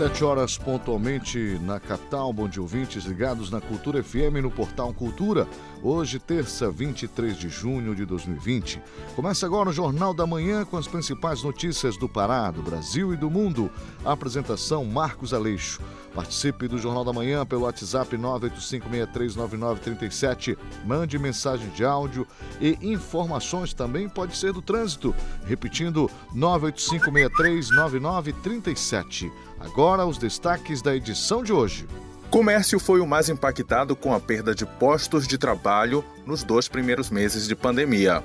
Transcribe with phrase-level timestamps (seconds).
[0.00, 2.32] Sete horas pontualmente na capital.
[2.32, 5.46] Bom dia, ouvintes ligados na Cultura FM no Portal Cultura.
[5.82, 8.80] Hoje, terça, 23 de junho de 2020.
[9.14, 13.16] Começa agora o Jornal da Manhã com as principais notícias do Pará, do Brasil e
[13.16, 13.70] do mundo.
[14.02, 15.82] A apresentação Marcos Aleixo.
[16.14, 20.56] Participe do Jornal da Manhã pelo WhatsApp 985639937.
[20.84, 22.26] Mande mensagem de áudio
[22.58, 25.14] e informações também pode ser do trânsito.
[25.44, 29.30] Repetindo, 985639937.
[29.60, 31.86] Agora os destaques da edição de hoje.
[32.30, 37.10] Comércio foi o mais impactado com a perda de postos de trabalho nos dois primeiros
[37.10, 38.22] meses de pandemia.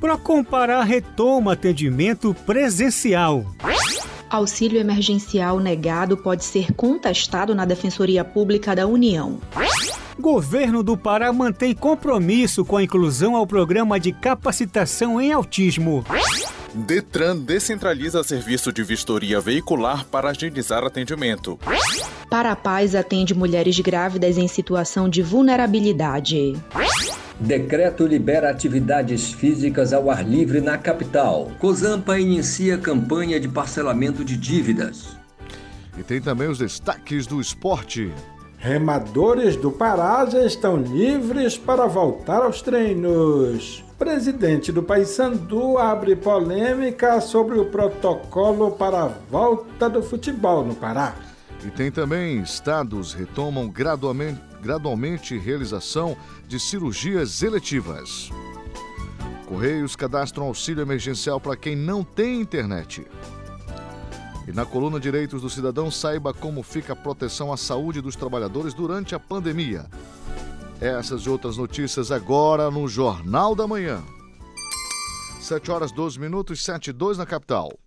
[0.00, 3.46] Para comparar, retoma atendimento presencial.
[4.28, 9.40] Auxílio emergencial negado pode ser contestado na Defensoria Pública da União.
[10.18, 16.04] Governo do Pará mantém compromisso com a inclusão ao programa de capacitação em autismo.
[16.74, 21.58] Detran descentraliza serviço de vistoria veicular para agilizar atendimento.
[22.28, 26.56] Para a Paz atende mulheres grávidas em situação de vulnerabilidade.
[27.38, 31.52] Decreto libera atividades físicas ao ar livre na capital.
[31.60, 35.16] Cozampa inicia campanha de parcelamento de dívidas.
[35.96, 38.12] E tem também os destaques do esporte.
[38.58, 43.84] Remadores do Pará já estão livres para voltar aos treinos.
[43.96, 51.14] Presidente do Paysandu abre polêmica sobre o protocolo para a volta do futebol no Pará.
[51.64, 56.16] E tem também estados retomam gradualmente, gradualmente realização
[56.48, 58.28] de cirurgias eletivas.
[59.46, 63.06] Correios cadastram auxílio emergencial para quem não tem internet.
[64.48, 68.72] E na coluna Direitos do Cidadão, saiba como fica a proteção à saúde dos trabalhadores
[68.72, 69.84] durante a pandemia.
[70.80, 74.02] Essas e outras notícias agora no Jornal da Manhã.
[75.38, 77.78] 7 horas 12 minutos, 7 e 2 na capital.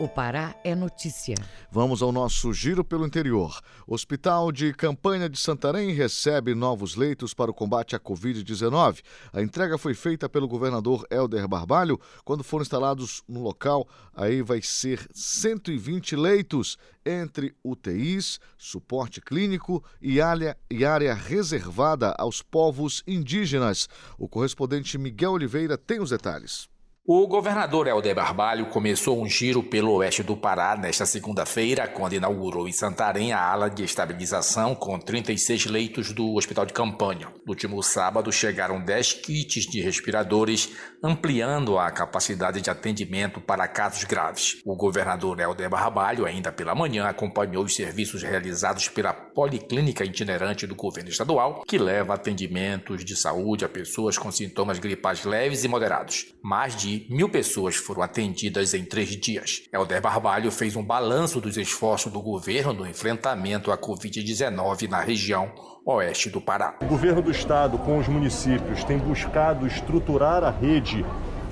[0.00, 1.34] O Pará é notícia.
[1.72, 3.58] Vamos ao nosso giro pelo interior.
[3.84, 9.02] Hospital de Campanha de Santarém recebe novos leitos para o combate à Covid-19.
[9.32, 13.88] A entrega foi feita pelo governador Helder Barbalho quando foram instalados no local.
[14.14, 22.40] Aí vai ser 120 leitos entre UTIs, suporte clínico e área, e área reservada aos
[22.40, 23.88] povos indígenas.
[24.16, 26.68] O correspondente Miguel Oliveira tem os detalhes.
[27.10, 32.68] O governador Helder Barbalho começou um giro pelo oeste do Pará nesta segunda-feira, quando inaugurou
[32.68, 37.32] em Santarém a ala de estabilização com 36 leitos do hospital de campanha.
[37.46, 40.68] No último sábado, chegaram 10 kits de respiradores,
[41.02, 44.60] ampliando a capacidade de atendimento para casos graves.
[44.62, 50.74] O governador Helder Barbalho, ainda pela manhã, acompanhou os serviços realizados pela Policlínica Itinerante do
[50.74, 56.26] governo estadual, que leva atendimentos de saúde a pessoas com sintomas gripais leves e moderados.
[56.42, 59.62] Mais de mil pessoas foram atendidas em três dias.
[59.72, 65.52] Helder Barbalho fez um balanço dos esforços do governo no enfrentamento à Covid-19 na região
[65.84, 66.76] oeste do Pará.
[66.82, 71.04] O governo do estado, com os municípios, tem buscado estruturar a rede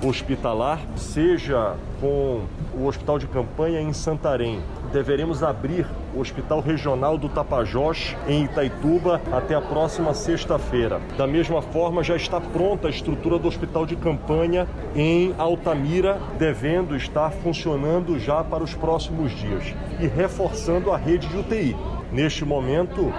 [0.03, 2.41] hospitalar, seja com
[2.77, 4.61] o hospital de campanha em Santarém.
[4.91, 5.85] Deveremos abrir
[6.15, 11.01] o Hospital Regional do Tapajós, em Itaituba, até a próxima sexta-feira.
[11.17, 16.95] Da mesma forma, já está pronta a estrutura do Hospital de Campanha em Altamira, devendo
[16.95, 21.75] estar funcionando já para os próximos dias e reforçando a rede de UTI.
[22.11, 23.11] Neste momento,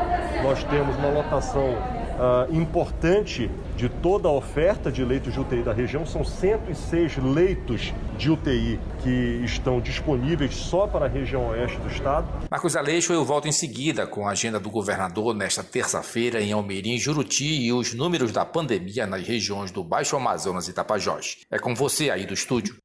[0.43, 1.75] nós temos uma lotação
[2.19, 6.07] uh, importante de toda a oferta de leitos de UTI da região.
[6.07, 12.29] São 106 leitos de UTI que estão disponíveis só para a região oeste do estado.
[12.51, 16.99] Marcos Aleixo, eu volto em seguida com a agenda do governador nesta terça-feira em Almerim,
[16.99, 21.39] Juruti e os números da pandemia nas regiões do Baixo Amazonas e Tapajós.
[21.51, 22.77] É com você aí do estúdio.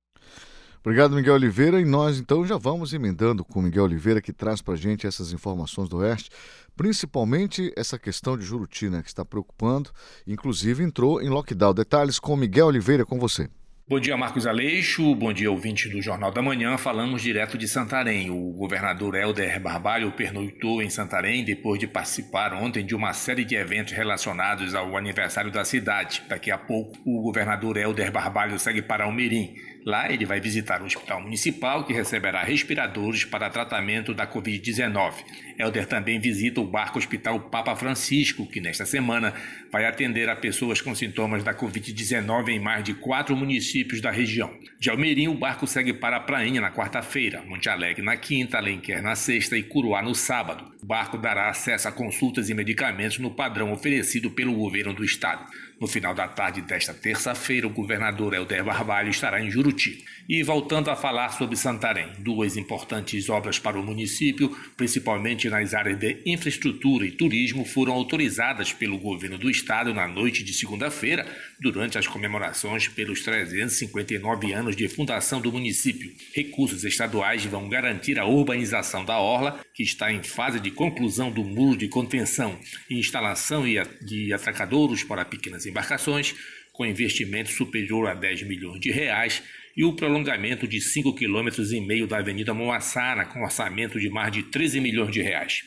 [0.86, 1.80] Obrigado, Miguel Oliveira.
[1.80, 5.08] E nós então já vamos emendando com o Miguel Oliveira, que traz para a gente
[5.08, 6.30] essas informações do Oeste,
[6.76, 9.92] principalmente essa questão de Juruti, né, que está preocupando.
[10.28, 11.74] Inclusive entrou em lockdown.
[11.74, 13.50] Detalhes com Miguel Oliveira, com você.
[13.86, 15.14] Bom dia, Marcos Aleixo.
[15.14, 16.78] Bom dia, ouvinte do Jornal da Manhã.
[16.78, 18.30] Falamos direto de Santarém.
[18.30, 23.56] O governador Helder Barbalho pernoitou em Santarém depois de participar ontem de uma série de
[23.56, 26.24] eventos relacionados ao aniversário da cidade.
[26.30, 29.54] Daqui a pouco, o governador Helder Barbalho segue para Almirim.
[29.86, 35.14] Lá ele vai visitar o hospital municipal que receberá respiradores para tratamento da Covid-19.
[35.58, 39.34] Helder também visita o barco Hospital Papa Francisco, que nesta semana
[39.72, 44.52] vai atender a pessoas com sintomas da Covid-19 em mais de quatro municípios da região.
[44.80, 49.02] De Almeirim, o barco segue para a Prainha na quarta-feira, Monte Alegre na quinta, Alenquer
[49.02, 50.74] na sexta e Curuá no sábado.
[50.82, 55.46] O barco dará acesso a consultas e medicamentos no padrão oferecido pelo governo do estado.
[55.84, 60.06] No final da tarde desta terça-feira, o governador Helder Barbalho estará em Juruti.
[60.30, 64.48] E voltando a falar sobre Santarém, duas importantes obras para o município,
[64.78, 70.42] principalmente nas áreas de infraestrutura e turismo, foram autorizadas pelo governo do estado na noite
[70.42, 71.28] de segunda-feira,
[71.64, 76.12] durante as comemorações pelos 359 anos de fundação do município.
[76.36, 81.42] Recursos estaduais vão garantir a urbanização da orla, que está em fase de conclusão do
[81.42, 83.64] muro de contenção e instalação
[84.02, 86.36] de atracadouros para pequenas embarcações,
[86.74, 89.42] com investimento superior a 10 milhões de reais,
[89.76, 94.82] e o prolongamento de 5,5 km da Avenida Moassara, com orçamento de mais de 13
[94.82, 95.62] milhões de reais.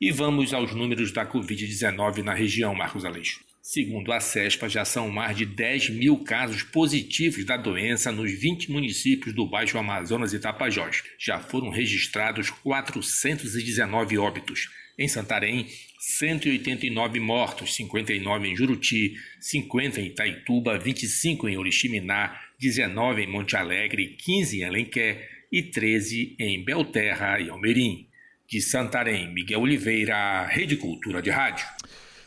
[0.00, 3.40] E vamos aos números da Covid-19 na região, Marcos Aleixo.
[3.68, 8.70] Segundo a CESPA, já são mais de 10 mil casos positivos da doença nos 20
[8.70, 11.02] municípios do Baixo Amazonas e Tapajós.
[11.18, 14.68] Já foram registrados 419 óbitos.
[14.96, 15.66] Em Santarém,
[15.98, 24.16] 189 mortos, 59 em Juruti, 50 em Itaituba, 25 em Oriximiná, 19 em Monte Alegre,
[24.24, 28.06] 15 em Alenquer e 13 em Belterra e Almerim.
[28.48, 31.66] De Santarém, Miguel Oliveira, Rede Cultura de Rádio.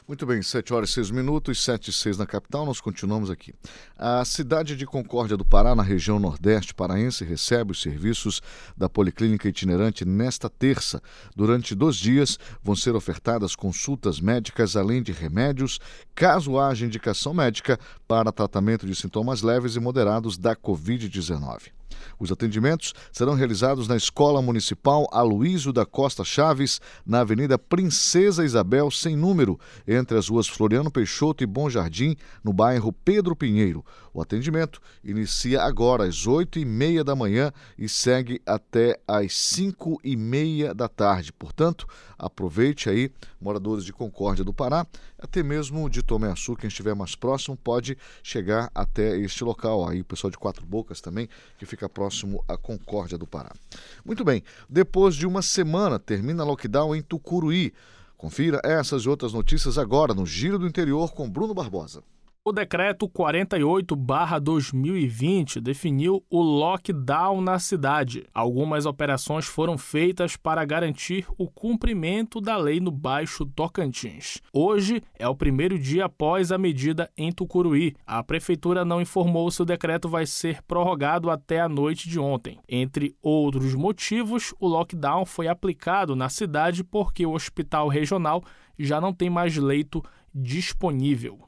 [0.10, 3.54] Muito bem, 7 horas e 6 minutos, 7 e 6 na capital, nós continuamos aqui.
[3.96, 8.42] A cidade de Concórdia do Pará, na região nordeste paraense, recebe os serviços
[8.76, 11.00] da Policlínica Itinerante nesta terça.
[11.36, 15.80] Durante dois dias vão ser ofertadas consultas médicas, além de remédios,
[16.16, 21.79] caso haja indicação médica para tratamento de sintomas leves e moderados da Covid-19.
[22.20, 28.90] Os atendimentos serão realizados na Escola Municipal Aloísio da Costa Chaves, na Avenida Princesa Isabel,
[28.92, 33.84] sem número, entre as ruas Floriano Peixoto e Bom Jardim, no bairro Pedro Pinheiro.
[34.14, 40.00] O atendimento inicia agora às oito e meia da manhã e segue até às cinco
[40.04, 41.32] e meia da tarde.
[41.32, 44.86] Portanto, aproveite aí, moradores de Concórdia do Pará,
[45.18, 49.88] até mesmo de Tomé Açu, quem estiver mais próximo, pode chegar até este local.
[49.88, 53.52] Aí o pessoal de Quatro Bocas também, que fica próximo à Concórdia do Pará.
[54.04, 57.74] Muito bem, depois de uma semana, termina lockdown em Tucuruí.
[58.18, 62.04] Confira essas e outras notícias agora no Giro do Interior com Bruno Barbosa.
[62.50, 68.26] O decreto 48/2020 definiu o lockdown na cidade.
[68.34, 74.42] Algumas operações foram feitas para garantir o cumprimento da lei no Baixo Tocantins.
[74.52, 77.96] Hoje é o primeiro dia após a medida em Tucuruí.
[78.04, 82.58] A prefeitura não informou se o decreto vai ser prorrogado até a noite de ontem.
[82.68, 88.44] Entre outros motivos, o lockdown foi aplicado na cidade porque o hospital regional
[88.76, 90.04] já não tem mais leito
[90.34, 91.48] disponível.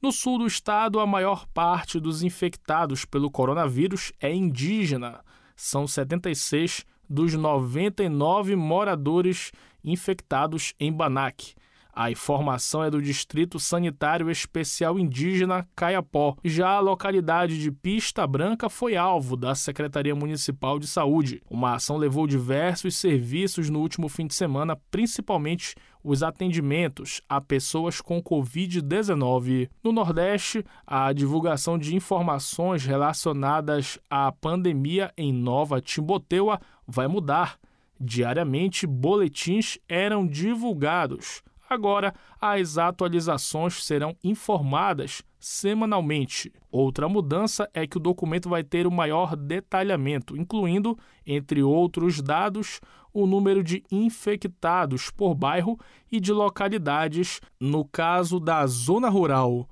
[0.00, 5.24] No sul do estado, a maior parte dos infectados pelo coronavírus é indígena.
[5.56, 9.52] São 76 dos 99 moradores
[9.82, 11.54] infectados em Banac.
[11.98, 16.36] A informação é do Distrito Sanitário Especial Indígena Caiapó.
[16.44, 21.42] Já a localidade de Pista Branca foi alvo da Secretaria Municipal de Saúde.
[21.48, 28.02] Uma ação levou diversos serviços no último fim de semana, principalmente os atendimentos a pessoas
[28.02, 29.70] com Covid-19.
[29.82, 37.58] No Nordeste, a divulgação de informações relacionadas à pandemia em Nova Timboteua vai mudar.
[37.98, 41.42] Diariamente, boletins eram divulgados.
[41.68, 46.52] Agora, as atualizações serão informadas semanalmente.
[46.70, 50.96] Outra mudança é que o documento vai ter o maior detalhamento, incluindo,
[51.26, 52.80] entre outros dados,
[53.12, 55.78] o número de infectados por bairro
[56.10, 59.68] e de localidades, no caso da zona rural.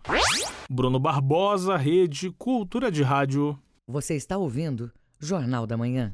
[0.71, 3.59] Bruno Barbosa, Rede Cultura de Rádio.
[3.87, 6.13] Você está ouvindo Jornal da Manhã.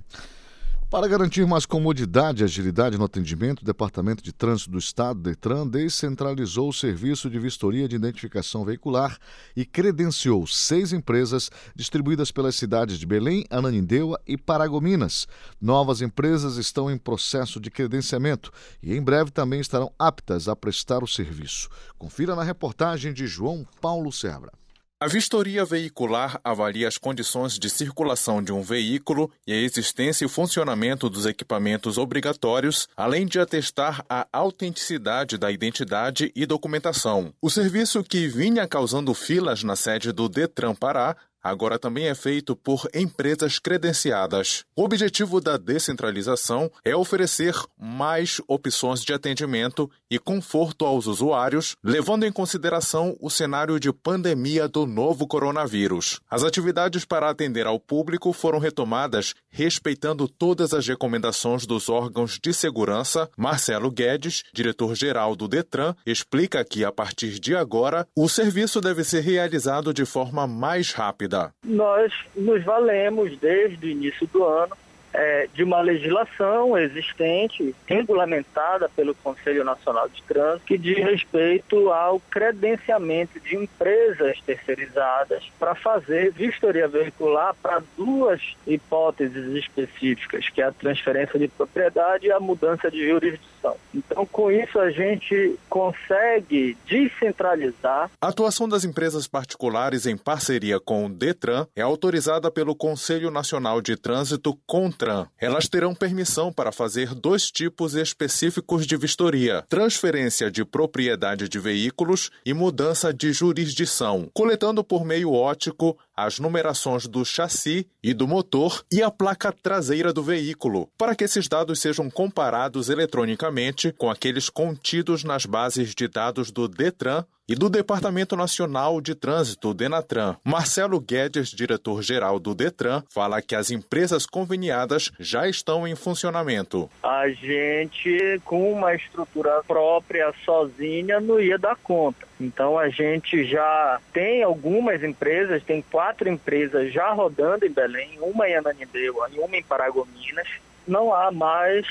[0.91, 5.65] Para garantir mais comodidade e agilidade no atendimento, o Departamento de Trânsito do Estado, DETRAN,
[5.69, 9.17] descentralizou o serviço de vistoria de identificação veicular
[9.55, 15.29] e credenciou seis empresas distribuídas pelas cidades de Belém, Ananindeua e Paragominas.
[15.61, 18.51] Novas empresas estão em processo de credenciamento
[18.83, 21.69] e em breve também estarão aptas a prestar o serviço.
[21.99, 24.60] Confira na reportagem de João Paulo Sebra.
[25.03, 30.29] A vistoria veicular avalia as condições de circulação de um veículo e a existência e
[30.29, 37.33] funcionamento dos equipamentos obrigatórios, além de atestar a autenticidade da identidade e documentação.
[37.41, 42.55] O serviço que vinha causando filas na sede do Detran Pará agora também é feito
[42.55, 44.65] por empresas credenciadas.
[44.77, 52.25] O objetivo da descentralização é oferecer mais opções de atendimento e conforto aos usuários, levando
[52.25, 56.21] em consideração o cenário de pandemia do novo coronavírus.
[56.29, 62.53] As atividades para atender ao público foram retomadas respeitando todas as recomendações dos órgãos de
[62.53, 63.29] segurança.
[63.37, 69.21] Marcelo Guedes, diretor-geral do Detran, explica que a partir de agora o serviço deve ser
[69.21, 71.30] realizado de forma mais rápida.
[71.65, 74.77] Nós nos valemos desde o início do ano
[75.13, 82.21] é, de uma legislação existente, regulamentada pelo Conselho Nacional de Trânsito, que diz respeito ao
[82.31, 90.73] credenciamento de empresas terceirizadas para fazer vistoria veicular para duas hipóteses específicas, que é a
[90.73, 93.77] transferência de propriedade e a mudança de jurisdição.
[93.95, 98.11] Então, com isso, a gente consegue descentralizar.
[98.21, 103.81] A atuação das empresas particulares em parceria com o Detran é autorizada pelo Conselho Nacional
[103.83, 104.59] de Trânsito,
[105.01, 105.27] CONTRAN.
[105.39, 112.31] Elas terão permissão para fazer dois tipos específicos de vistoria: transferência de propriedade de veículos
[112.45, 118.85] e mudança de jurisdição, coletando por meio ótico as numerações do chassi e do motor
[118.93, 124.49] e a placa traseira do veículo, para que esses dados sejam comparados eletronicamente com aqueles
[124.49, 130.37] contidos nas bases de dados do Detran e do Departamento Nacional de Trânsito, Denatran.
[130.45, 136.89] Marcelo Guedes, diretor-geral do Detran, fala que as empresas conveniadas já estão em funcionamento.
[137.03, 142.30] A gente, com uma estrutura própria, sozinha, não ia dar conta.
[142.41, 148.49] Então a gente já tem algumas empresas, tem quatro empresas já rodando em Belém, uma
[148.49, 150.49] em Ananindeua e uma em Paragominas.
[150.89, 151.87] Não há mais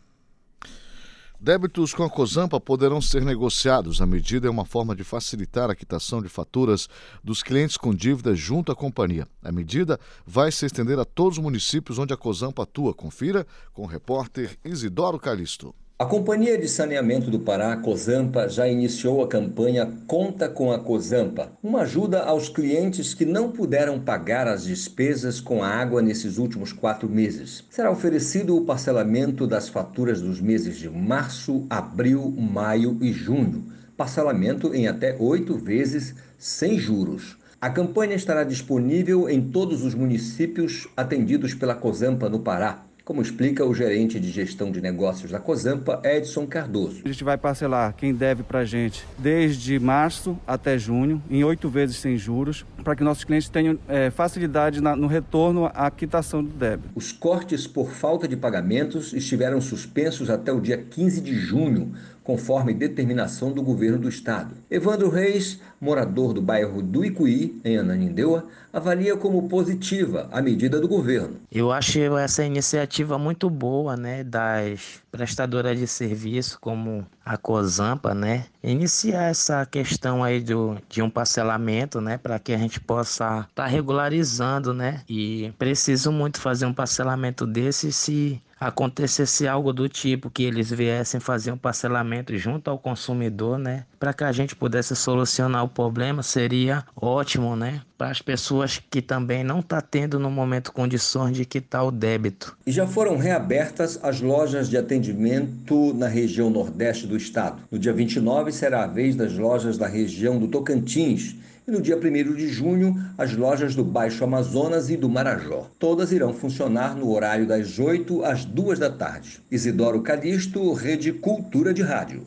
[1.39, 4.01] Débitos com a COSAMPA poderão ser negociados.
[4.01, 6.87] A medida é uma forma de facilitar a quitação de faturas
[7.23, 9.27] dos clientes com dívidas junto à companhia.
[9.43, 12.93] A medida vai se estender a todos os municípios onde a COSAMPA atua.
[12.93, 15.75] Confira com o repórter Isidoro Calixto.
[15.97, 21.53] A Companhia de Saneamento do Pará, COSAMPA, já iniciou a campanha Conta com a COSAMPA,
[21.63, 26.73] uma ajuda aos clientes que não puderam pagar as despesas com a água nesses últimos
[26.73, 27.63] quatro meses.
[27.69, 33.63] Será oferecido o parcelamento das faturas dos meses de março, abril, maio e junho,
[33.95, 37.37] parcelamento em até oito vezes sem juros.
[37.61, 43.63] A campanha estará disponível em todos os municípios atendidos pela COSAMPA no Pará como explica
[43.63, 47.03] o gerente de gestão de negócios da Cozampa, Edson Cardoso.
[47.05, 51.69] A gente vai parcelar quem deve para a gente desde março até junho, em oito
[51.69, 56.43] vezes sem juros, para que nossos clientes tenham é, facilidade na, no retorno à quitação
[56.43, 56.89] do débito.
[56.95, 61.93] Os cortes por falta de pagamentos estiveram suspensos até o dia 15 de junho,
[62.25, 64.55] conforme determinação do governo do estado.
[64.69, 70.87] Evandro Reis, morador do bairro do Icuí, em Ananindeua, avalia como positiva a medida do
[70.87, 71.37] governo.
[71.51, 78.45] Eu acho essa iniciativa muito boa, né, das prestadoras de serviço como a Cozampa, né,
[78.61, 83.49] iniciar essa questão aí do, de um parcelamento, né, para que a gente possa estar
[83.53, 90.29] tá regularizando, né, e preciso muito fazer um parcelamento desse se acontecesse algo do tipo
[90.29, 94.95] que eles viessem fazer um parcelamento junto ao consumidor, né, para que a gente pudesse
[94.95, 100.29] solucionar o problema, seria ótimo, né, para as pessoas que também não tá tendo no
[100.29, 102.57] momento condições de quitar o débito.
[102.65, 107.61] E já foram reabertas as lojas de atendimento na região nordeste do estado.
[107.71, 111.35] No dia 29 será a vez das lojas da região do Tocantins
[111.67, 115.69] e no dia 1 de junho, as lojas do Baixo Amazonas e do Marajó.
[115.79, 119.41] Todas irão funcionar no horário das 8 às 2 da tarde.
[119.49, 122.23] Isidoro Calixto, Rede Cultura de Rádio.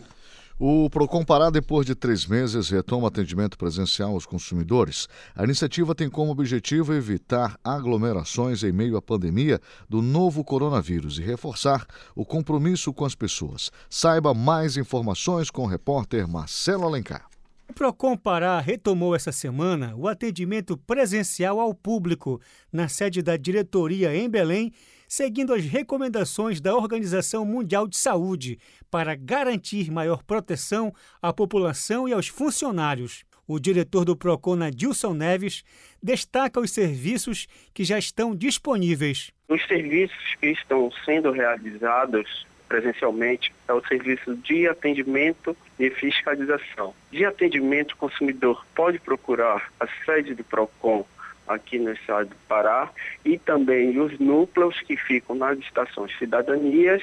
[0.60, 5.06] O Procon Pará, depois de três meses, retoma atendimento presencial aos consumidores.
[5.36, 11.22] A iniciativa tem como objetivo evitar aglomerações em meio à pandemia do novo coronavírus e
[11.22, 13.70] reforçar o compromisso com as pessoas.
[13.88, 17.27] Saiba mais informações com o repórter Marcelo Alencar.
[17.68, 22.40] O Procon Pará retomou essa semana o atendimento presencial ao público
[22.72, 24.72] na sede da diretoria em Belém,
[25.06, 28.58] seguindo as recomendações da Organização Mundial de Saúde
[28.90, 33.22] para garantir maior proteção à população e aos funcionários.
[33.46, 35.62] O diretor do Procon, Adilson Neves,
[36.02, 39.30] destaca os serviços que já estão disponíveis.
[39.46, 46.94] Os serviços que estão sendo realizados presencialmente é o serviço de atendimento e fiscalização.
[47.10, 51.04] De atendimento, o consumidor pode procurar a sede do PROCON
[51.46, 52.90] aqui no estado do Pará
[53.24, 57.02] e também os núcleos que ficam nas estações cidadanias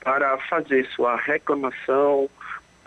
[0.00, 2.30] para fazer sua reclamação,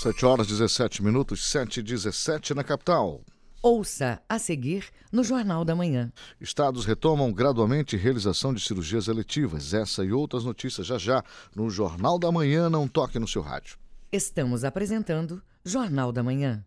[0.02, 3.22] 7 horas 17 minutos, 7 e 17 na capital.
[3.68, 6.12] Ouça a seguir no Jornal da Manhã.
[6.40, 9.74] Estados retomam gradualmente realização de cirurgias eletivas.
[9.74, 12.70] Essa e outras notícias já já no Jornal da Manhã.
[12.70, 13.76] Não toque no seu rádio.
[14.12, 16.64] Estamos apresentando Jornal da Manhã.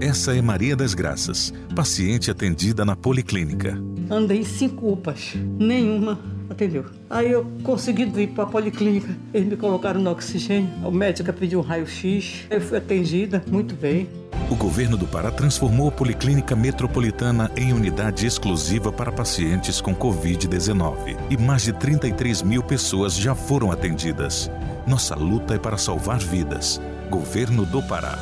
[0.00, 3.80] Essa é Maria das Graças, paciente atendida na Policlínica.
[4.10, 6.18] Andei cinco UPAs, nenhuma
[6.50, 6.84] atendeu.
[7.08, 11.60] Aí eu consegui ir para a policlínica, eles me colocaram no oxigênio, o médico pediu
[11.60, 14.06] um raio-x, eu fui atendida muito bem.
[14.50, 21.16] O governo do Pará transformou a Policlínica Metropolitana em unidade exclusiva para pacientes com Covid-19
[21.30, 24.50] e mais de 33 mil pessoas já foram atendidas.
[24.86, 26.80] Nossa luta é para salvar vidas.
[27.10, 28.18] Governo do Pará.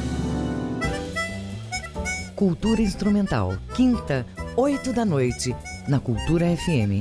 [2.44, 5.56] Cultura Instrumental, quinta, oito da noite,
[5.88, 7.00] na Cultura FM.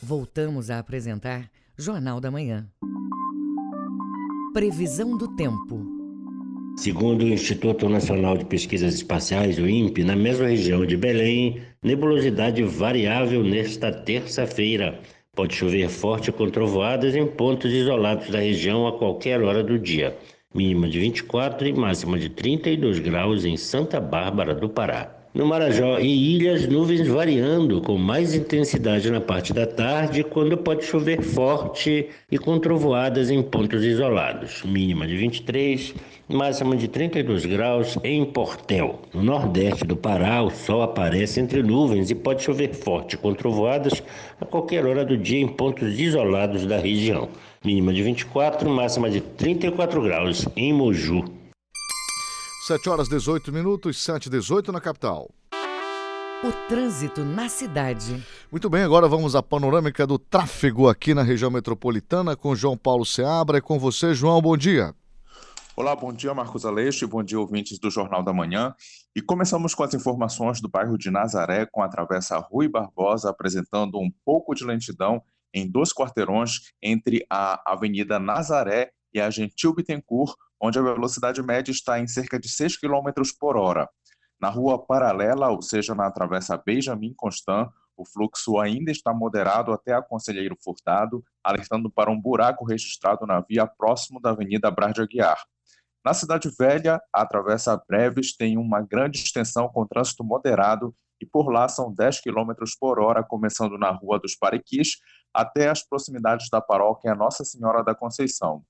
[0.00, 2.68] Voltamos a apresentar Jornal da Manhã.
[4.54, 5.84] Previsão do tempo.
[6.76, 12.62] Segundo o Instituto Nacional de Pesquisas Espaciais, o INPE, na mesma região de Belém, nebulosidade
[12.62, 15.00] variável nesta terça-feira.
[15.34, 20.14] Pode chover forte com trovoadas em pontos isolados da região a qualquer hora do dia.
[20.54, 25.21] Mínima de 24 e máxima de 32 graus em Santa Bárbara do Pará.
[25.34, 30.84] No Marajó e ilhas, nuvens variando com mais intensidade na parte da tarde, quando pode
[30.84, 34.62] chover forte e com trovoadas em pontos isolados.
[34.62, 35.94] Mínima de 23,
[36.28, 39.00] máxima de 32 graus em Portel.
[39.14, 44.02] No nordeste do Pará, o sol aparece entre nuvens e pode chover forte com trovoadas
[44.38, 47.30] a qualquer hora do dia em pontos isolados da região.
[47.64, 51.24] Mínima de 24, máxima de 34 graus em Moju.
[52.72, 55.30] 7 horas 18 minutos, 7 e 18 na capital.
[56.42, 58.26] O trânsito na cidade.
[58.50, 63.04] Muito bem, agora vamos à panorâmica do tráfego aqui na região metropolitana com João Paulo
[63.04, 63.58] Seabra.
[63.58, 64.94] E com você, João, bom dia.
[65.76, 68.74] Olá, bom dia, Marcos Aleixo, e bom dia, ouvintes do Jornal da Manhã.
[69.14, 73.98] E começamos com as informações do bairro de Nazaré, com a travessa Rui Barbosa apresentando
[73.98, 80.34] um pouco de lentidão em dois quarteirões entre a Avenida Nazaré e a Gentil Bittencourt,
[80.60, 83.88] onde a velocidade média está em cerca de 6 km por hora.
[84.40, 89.92] Na rua paralela, ou seja, na travessa Benjamin Constant, o fluxo ainda está moderado até
[89.92, 95.02] a Conselheiro Furtado, alertando para um buraco registrado na via próximo da Avenida Brás de
[95.02, 95.40] Aguiar.
[96.04, 101.52] Na Cidade Velha, a travessa Breves tem uma grande extensão com trânsito moderado e por
[101.52, 104.96] lá são 10 km por hora, começando na Rua dos Parequis
[105.32, 108.64] até as proximidades da paróquia Nossa Senhora da Conceição.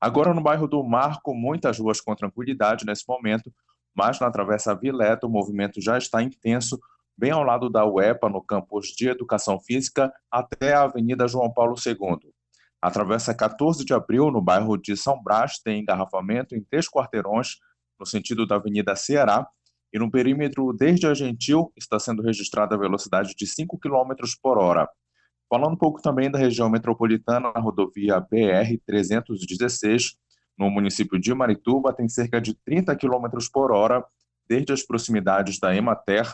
[0.00, 3.52] Agora no bairro do Marco, muitas ruas com tranquilidade nesse momento,
[3.94, 6.78] mas na Travessa Vileto o movimento já está intenso,
[7.16, 11.74] bem ao lado da UEPA, no campus de Educação Física, até a Avenida João Paulo
[11.84, 12.32] II.
[12.80, 17.56] A Travessa 14 de Abril, no bairro de São Brás, tem engarrafamento em três quarteirões,
[17.98, 19.48] no sentido da Avenida Ceará,
[19.92, 24.58] e no perímetro desde a Gentil está sendo registrada a velocidade de 5 km por
[24.58, 24.88] hora.
[25.50, 30.14] Falando um pouco também da região metropolitana, a rodovia BR-316,
[30.58, 34.04] no município de Marituba, tem cerca de 30 km por hora,
[34.46, 36.26] desde as proximidades da Emater,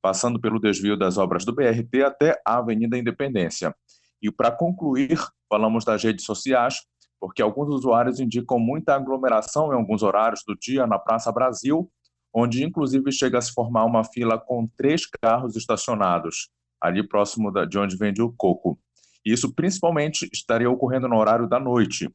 [0.00, 3.74] passando pelo desvio das obras do BRT até a Avenida Independência.
[4.22, 6.76] E para concluir, falamos das redes sociais,
[7.18, 11.90] porque alguns usuários indicam muita aglomeração em alguns horários do dia na Praça Brasil,
[12.32, 16.50] onde inclusive chega a se formar uma fila com três carros estacionados
[16.80, 18.78] ali próximo de onde vende o coco.
[19.24, 22.08] Isso principalmente estaria ocorrendo no horário da noite.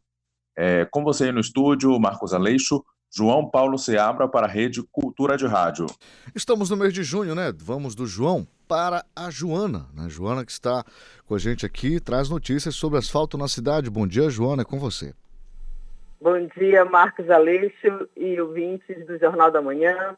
[0.57, 5.37] É, com você aí no estúdio, Marcos Aleixo, João Paulo Seabra para a Rede Cultura
[5.37, 5.85] de Rádio.
[6.33, 7.53] Estamos no mês de junho, né?
[7.57, 9.87] Vamos do João para a Joana.
[9.93, 10.09] Né?
[10.09, 10.83] Joana que está
[11.25, 13.89] com a gente aqui, traz notícias sobre asfalto na cidade.
[13.89, 15.13] Bom dia, Joana, é com você.
[16.19, 20.17] Bom dia, Marcos Aleixo e ouvintes do Jornal da Manhã.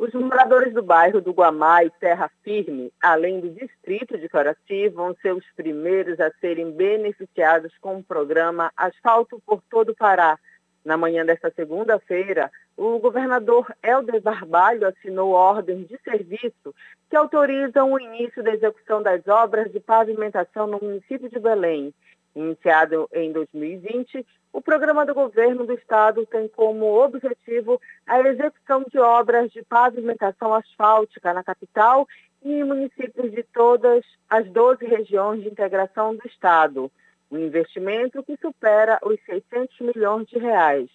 [0.00, 5.14] Os moradores do bairro do Guamá e Terra Firme, além do distrito de Coraci, vão
[5.20, 10.38] ser os primeiros a serem beneficiados com o programa Asfalto por Todo o Pará.
[10.82, 16.74] Na manhã desta segunda-feira, o governador Helder Barbalho assinou ordens de serviço
[17.10, 21.92] que autorizam o início da execução das obras de pavimentação no município de Belém.
[22.34, 28.98] Iniciado em 2020, o programa do governo do estado tem como objetivo a execução de
[28.98, 32.06] obras de pavimentação asfáltica na capital
[32.42, 36.90] e em municípios de todas as 12 regiões de integração do estado.
[37.30, 40.88] Um investimento que supera os 600 milhões de reais.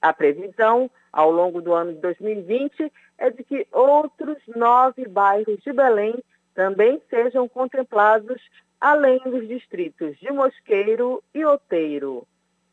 [0.00, 5.72] A previsão, ao longo do ano de 2020, é de que outros nove bairros de
[5.72, 6.14] Belém
[6.54, 8.40] também sejam contemplados
[8.80, 12.26] além dos distritos de Mosqueiro e Oteiro.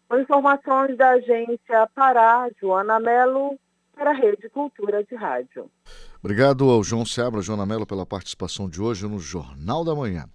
[0.07, 3.57] Com informações da agência Pará, Joana Melo,
[3.95, 5.69] para a Rede Cultura de Rádio.
[6.19, 10.25] Obrigado ao João Seabra, Joana Melo, pela participação de hoje no Jornal da Manhã.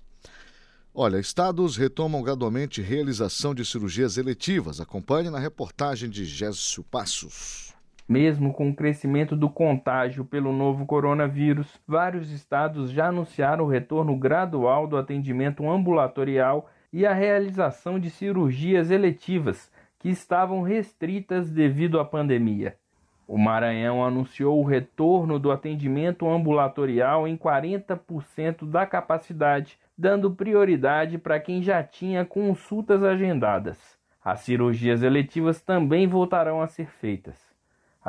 [0.92, 4.80] Olha, estados retomam gradualmente realização de cirurgias eletivas.
[4.80, 7.69] Acompanhe na reportagem de Gésio Passos.
[8.11, 14.16] Mesmo com o crescimento do contágio pelo novo coronavírus, vários estados já anunciaram o retorno
[14.16, 22.05] gradual do atendimento ambulatorial e a realização de cirurgias eletivas que estavam restritas devido à
[22.05, 22.75] pandemia.
[23.29, 31.38] O Maranhão anunciou o retorno do atendimento ambulatorial em 40% da capacidade, dando prioridade para
[31.38, 33.79] quem já tinha consultas agendadas.
[34.25, 37.50] As cirurgias eletivas também voltarão a ser feitas.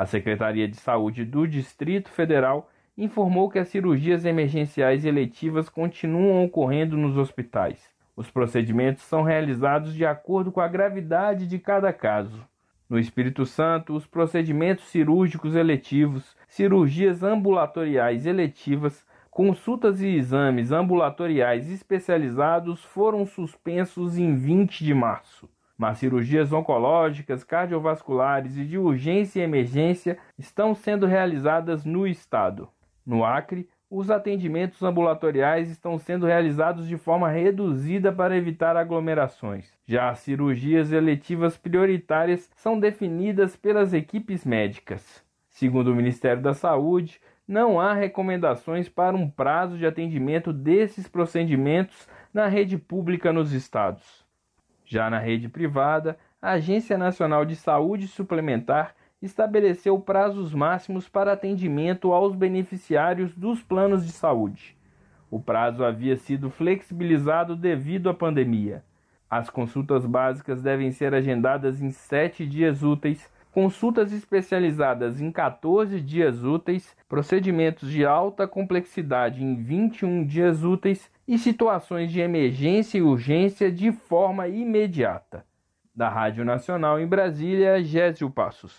[0.02, 6.96] A Secretaria de Saúde do Distrito Federal informou que as cirurgias emergenciais eletivas continuam ocorrendo
[6.96, 7.88] nos hospitais.
[8.16, 12.44] Os procedimentos são realizados de acordo com a gravidade de cada caso.
[12.90, 22.82] No Espírito Santo, os procedimentos cirúrgicos eletivos, cirurgias ambulatoriais eletivas, consultas e exames ambulatoriais especializados
[22.82, 30.18] foram suspensos em 20 de março mas cirurgias oncológicas, cardiovasculares e de urgência e emergência
[30.38, 32.68] estão sendo realizadas no estado.
[33.04, 39.70] No Acre, os atendimentos ambulatoriais estão sendo realizados de forma reduzida para evitar aglomerações.
[39.84, 45.22] Já as cirurgias eletivas prioritárias são definidas pelas equipes médicas.
[45.50, 52.08] Segundo o Ministério da Saúde, não há recomendações para um prazo de atendimento desses procedimentos
[52.32, 54.21] na rede pública nos estados.
[54.92, 62.12] Já na rede privada, a Agência Nacional de Saúde Suplementar estabeleceu prazos máximos para atendimento
[62.12, 64.76] aos beneficiários dos planos de saúde.
[65.30, 68.84] O prazo havia sido flexibilizado devido à pandemia.
[69.30, 76.42] As consultas básicas devem ser agendadas em sete dias úteis, consultas especializadas em 14 dias
[76.42, 83.70] úteis, procedimentos de alta complexidade em 21 dias úteis e situações de emergência e urgência
[83.70, 85.44] de forma imediata.
[85.94, 88.72] Da Rádio Nacional em Brasília, Gésio Passos.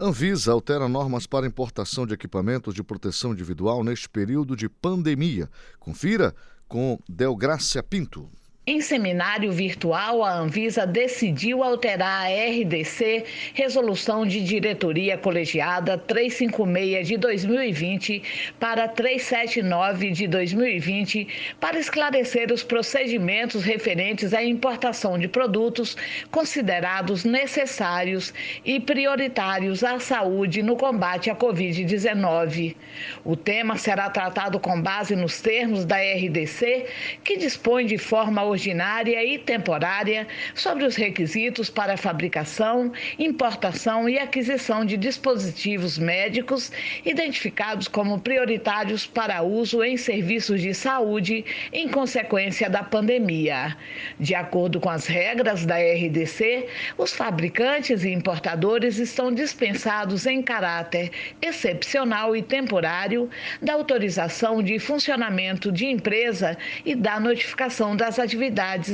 [0.00, 5.46] Anvisa altera normas para importação de equipamentos de proteção individual neste período de pandemia.
[5.78, 6.34] Confira
[6.66, 8.30] com Delgrácia Pinto.
[8.72, 17.16] Em seminário virtual, a Anvisa decidiu alterar a RDC, Resolução de Diretoria Colegiada 356 de
[17.16, 18.22] 2020,
[18.60, 21.26] para 379 de 2020,
[21.58, 25.96] para esclarecer os procedimentos referentes à importação de produtos
[26.30, 28.32] considerados necessários
[28.64, 32.76] e prioritários à saúde no combate à Covid-19.
[33.24, 36.86] O tema será tratado com base nos termos da RDC,
[37.24, 44.84] que dispõe de forma ordinária e temporária sobre os requisitos para fabricação, importação e aquisição
[44.84, 46.70] de dispositivos médicos
[47.02, 51.42] identificados como prioritários para uso em serviços de saúde
[51.72, 53.74] em consequência da pandemia.
[54.18, 56.66] De acordo com as regras da RDC,
[56.98, 63.30] os fabricantes e importadores estão dispensados em caráter excepcional e temporário
[63.62, 68.39] da autorização de funcionamento de empresa e da notificação das atividades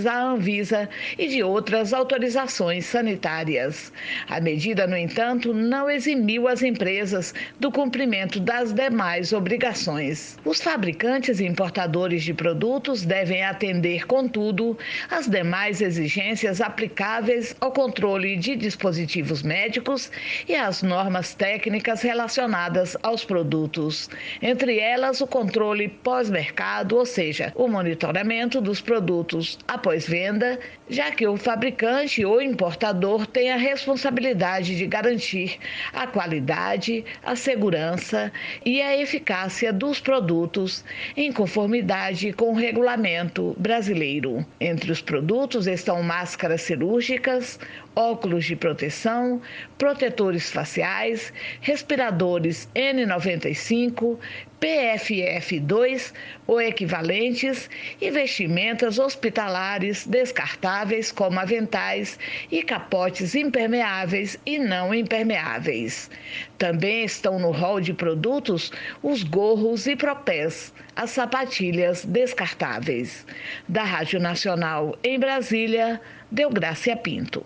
[0.07, 3.93] à Anvisa e de outras autorizações sanitárias.
[4.29, 10.39] A medida, no entanto, não eximiu as empresas do cumprimento das demais obrigações.
[10.45, 14.77] Os fabricantes e importadores de produtos devem atender, contudo,
[15.11, 20.11] às demais exigências aplicáveis ao controle de dispositivos médicos
[20.49, 24.09] e às normas técnicas relacionadas aos produtos,
[24.41, 29.36] entre elas o controle pós-mercado, ou seja, o monitoramento dos produtos
[29.67, 35.59] após venda, já que o fabricante ou importador tem a responsabilidade de garantir
[35.93, 38.33] a qualidade, a segurança
[38.65, 40.85] e a eficácia dos produtos
[41.17, 44.45] em conformidade com o regulamento brasileiro.
[44.61, 47.59] Entre os produtos estão máscaras cirúrgicas,
[47.95, 49.41] óculos de proteção,
[49.79, 54.19] protetores faciais, respiradores N95,
[54.61, 56.13] PFF2
[56.47, 57.69] ou equivalentes
[58.01, 62.19] e vestimentas hospitalares descartáveis como aventais
[62.51, 66.11] e capotes impermeáveis e não impermeáveis.
[66.57, 73.27] Também estão no rol de produtos os gorros e propés, as sapatilhas descartáveis.
[73.69, 77.45] Da Rádio Nacional em Brasília, Delgrácia Pinto.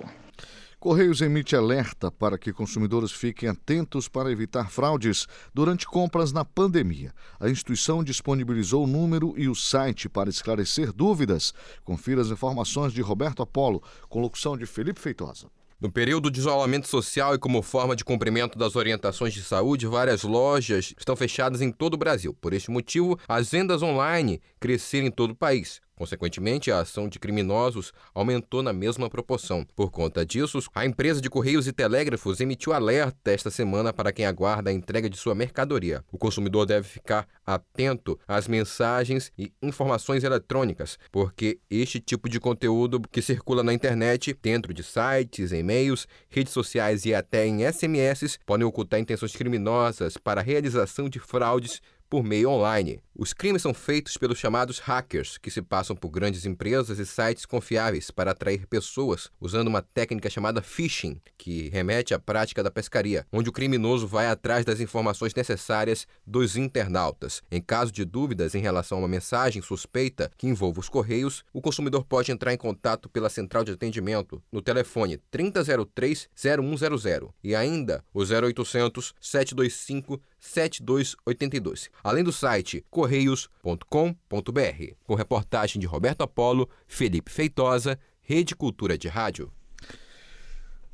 [0.81, 7.13] Correios emite alerta para que consumidores fiquem atentos para evitar fraudes durante compras na pandemia.
[7.39, 11.53] A instituição disponibilizou o número e o site para esclarecer dúvidas.
[11.85, 15.49] Confira as informações de Roberto Apolo, com locução de Felipe Feitosa.
[15.79, 20.23] No período de isolamento social e como forma de cumprimento das orientações de saúde, várias
[20.23, 22.35] lojas estão fechadas em todo o Brasil.
[22.41, 25.81] Por este motivo, as vendas online cresceram em todo o país.
[26.01, 29.67] Consequentemente, a ação de criminosos aumentou na mesma proporção.
[29.77, 34.25] Por conta disso, a empresa de Correios e Telégrafos emitiu alerta esta semana para quem
[34.25, 36.03] aguarda a entrega de sua mercadoria.
[36.11, 43.03] O consumidor deve ficar atento às mensagens e informações eletrônicas, porque este tipo de conteúdo
[43.13, 48.67] que circula na internet, dentro de sites, e-mails, redes sociais e até em SMS, podem
[48.67, 53.01] ocultar intenções criminosas para a realização de fraudes por meio online.
[53.15, 57.45] Os crimes são feitos pelos chamados hackers, que se passam por grandes empresas e sites
[57.45, 63.27] confiáveis para atrair pessoas, usando uma técnica chamada phishing, que remete à prática da pescaria,
[63.31, 67.43] onde o criminoso vai atrás das informações necessárias dos internautas.
[67.51, 71.61] Em caso de dúvidas em relação a uma mensagem suspeita que envolva os correios, o
[71.61, 78.03] consumidor pode entrar em contato pela central de atendimento no telefone 3003 0100 e ainda
[78.15, 84.95] o 0800 725 7282, além do site correios.com.br.
[85.05, 89.53] Com reportagem de Roberto Apolo, Felipe Feitosa, Rede Cultura de Rádio.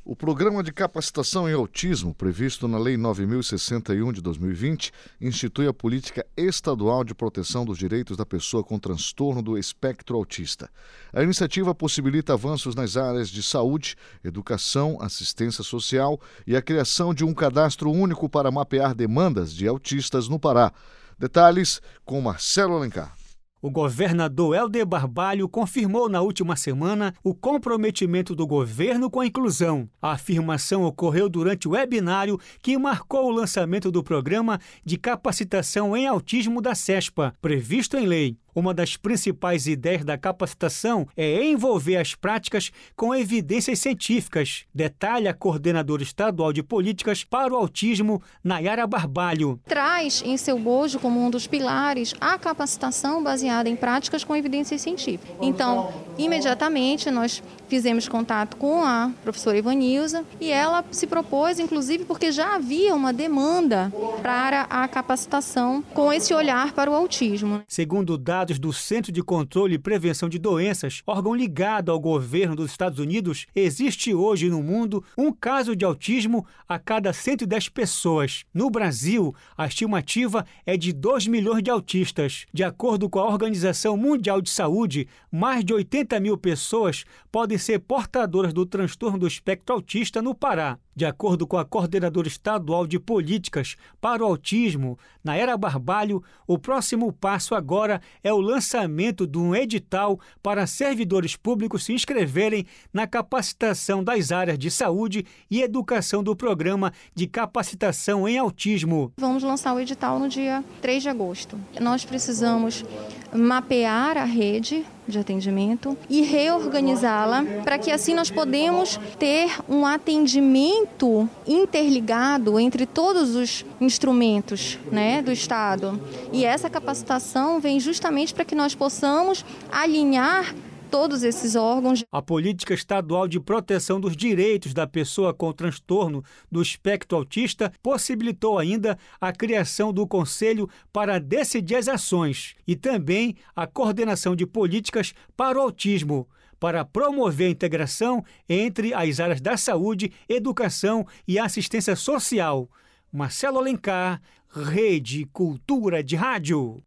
[0.09, 6.25] O programa de capacitação em autismo, previsto na Lei 9061 de 2020, institui a política
[6.37, 10.69] estadual de proteção dos direitos da pessoa com transtorno do espectro autista.
[11.11, 16.17] A iniciativa possibilita avanços nas áreas de saúde, educação, assistência social
[16.47, 20.71] e a criação de um cadastro único para mapear demandas de autistas no Pará.
[21.19, 23.26] Detalhes com Marcelo Alencar.
[23.59, 29.89] O governador Helder Barbalho confirmou na última semana o comprometimento do governo com a inclusão.
[29.99, 36.05] A afirmação ocorreu durante o webinário que marcou o lançamento do programa de capacitação em
[36.05, 38.37] autismo da CESPA, previsto em lei.
[38.57, 45.33] Uma das principais ideias da capacitação é envolver as práticas com evidências científicas, detalha a
[45.35, 49.59] coordenadora estadual de políticas para o autismo, Nayara Barbalho.
[49.67, 54.81] Traz em seu bojo como um dos pilares a capacitação baseada em práticas com evidências
[54.81, 55.35] científicas.
[55.39, 62.31] Então, imediatamente nós fizemos contato com a professora Ivanilza e ela se propôs, inclusive, porque
[62.31, 63.93] já havia uma demanda
[64.23, 67.61] para a capacitação com esse olhar para o autismo.
[67.67, 72.71] Segundo dados do Centro de Controle e Prevenção de Doenças, órgão ligado ao governo dos
[72.71, 78.45] Estados Unidos, existe hoje no mundo um caso de autismo a cada 110 pessoas.
[78.53, 82.45] No Brasil, a estimativa é de 2 milhões de autistas.
[82.53, 87.79] De acordo com a Organização Mundial de Saúde, mais de 80 mil pessoas podem ser
[87.79, 90.79] portadoras do transtorno do espectro autista no Pará.
[90.97, 97.13] De acordo com a coordenadora estadual de políticas para o autismo, Naera Barbalho, o próximo
[97.13, 104.03] passo agora é o lançamento de um edital para servidores públicos se inscreverem na capacitação
[104.03, 109.13] das áreas de saúde e educação do programa de capacitação em autismo.
[109.19, 111.59] Vamos lançar o edital no dia 3 de agosto.
[111.79, 112.83] Nós precisamos
[113.31, 121.29] mapear a rede de atendimento e reorganizá-la para que assim nós podemos ter um atendimento
[121.47, 125.99] interligado entre todos os instrumentos né, do Estado.
[126.31, 130.53] E essa capacitação vem justamente para que nós possamos alinhar
[130.87, 132.03] todos esses órgãos.
[132.11, 138.57] A política estadual de proteção dos direitos da pessoa com transtorno do espectro autista possibilitou
[138.57, 145.13] ainda a criação do Conselho para decidir as ações e também a coordenação de políticas
[145.35, 146.27] para o autismo.
[146.59, 152.67] Para promover a integração entre as áreas da saúde, educação e assistência social.
[153.11, 154.19] Marcelo Alencar,
[154.49, 156.83] Rede Cultura de Rádio.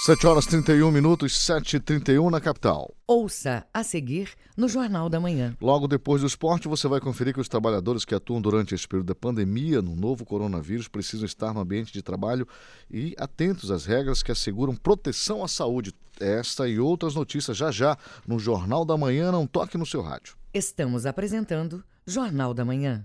[0.00, 2.94] 7 horas 31 minutos, 7h31 na capital.
[3.04, 5.56] Ouça a seguir no Jornal da Manhã.
[5.60, 9.08] Logo depois do esporte, você vai conferir que os trabalhadores que atuam durante esse período
[9.08, 12.46] da pandemia no novo coronavírus precisam estar no ambiente de trabalho
[12.88, 15.92] e atentos às regras que asseguram proteção à saúde.
[16.20, 19.32] Esta e outras notícias já já no Jornal da Manhã.
[19.32, 20.36] Não toque no seu rádio.
[20.54, 23.04] Estamos apresentando Jornal da Manhã.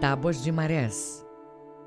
[0.00, 1.26] Tábuas de Marés.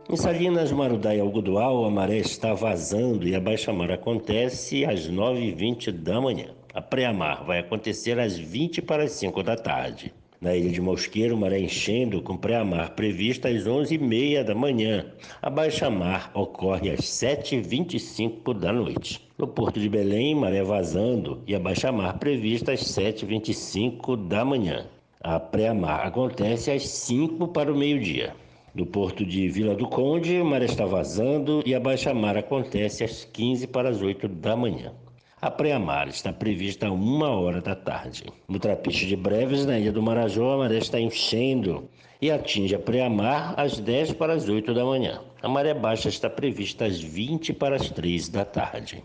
[0.10, 5.92] Em Salinas, Marudá e Algodual, a maré está vazando e a baixa-mar acontece às 9h20
[5.94, 6.48] da manhã.
[6.74, 10.14] A pré-mar vai acontecer às 20 para as 5 da tarde.
[10.42, 15.06] Na ilha de Mosqueiro, maré enchendo com pré-mar prevista às 11h30 da manhã.
[15.42, 19.26] A baixa-mar ocorre às 7h25 da noite.
[19.38, 24.86] No Porto de Belém, maré vazando e a baixa-mar prevista às 7h25 da manhã.
[25.24, 28.36] A pré-mar acontece às 5 para o meio-dia.
[28.74, 33.24] No porto de Vila do Conde, a maré está vazando e a baixa-mar acontece às
[33.26, 34.94] 15 para as 8 da manhã.
[35.40, 38.24] A pré-mar está prevista a uma hora da tarde.
[38.48, 41.88] No Trapiche de Breves, na Ilha do Marajó, a maré está enchendo
[42.20, 45.22] e atinge a pré-mar às 10 para as 8 da manhã.
[45.44, 49.04] A maré baixa está prevista às 20 para as 3 da tarde.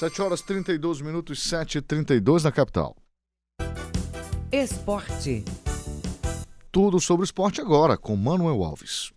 [0.00, 2.96] 7 horas 32 minutos, 7 e 32 na capital.
[4.50, 5.44] Esporte.
[6.72, 9.12] Tudo sobre o esporte agora com Manuel Alves.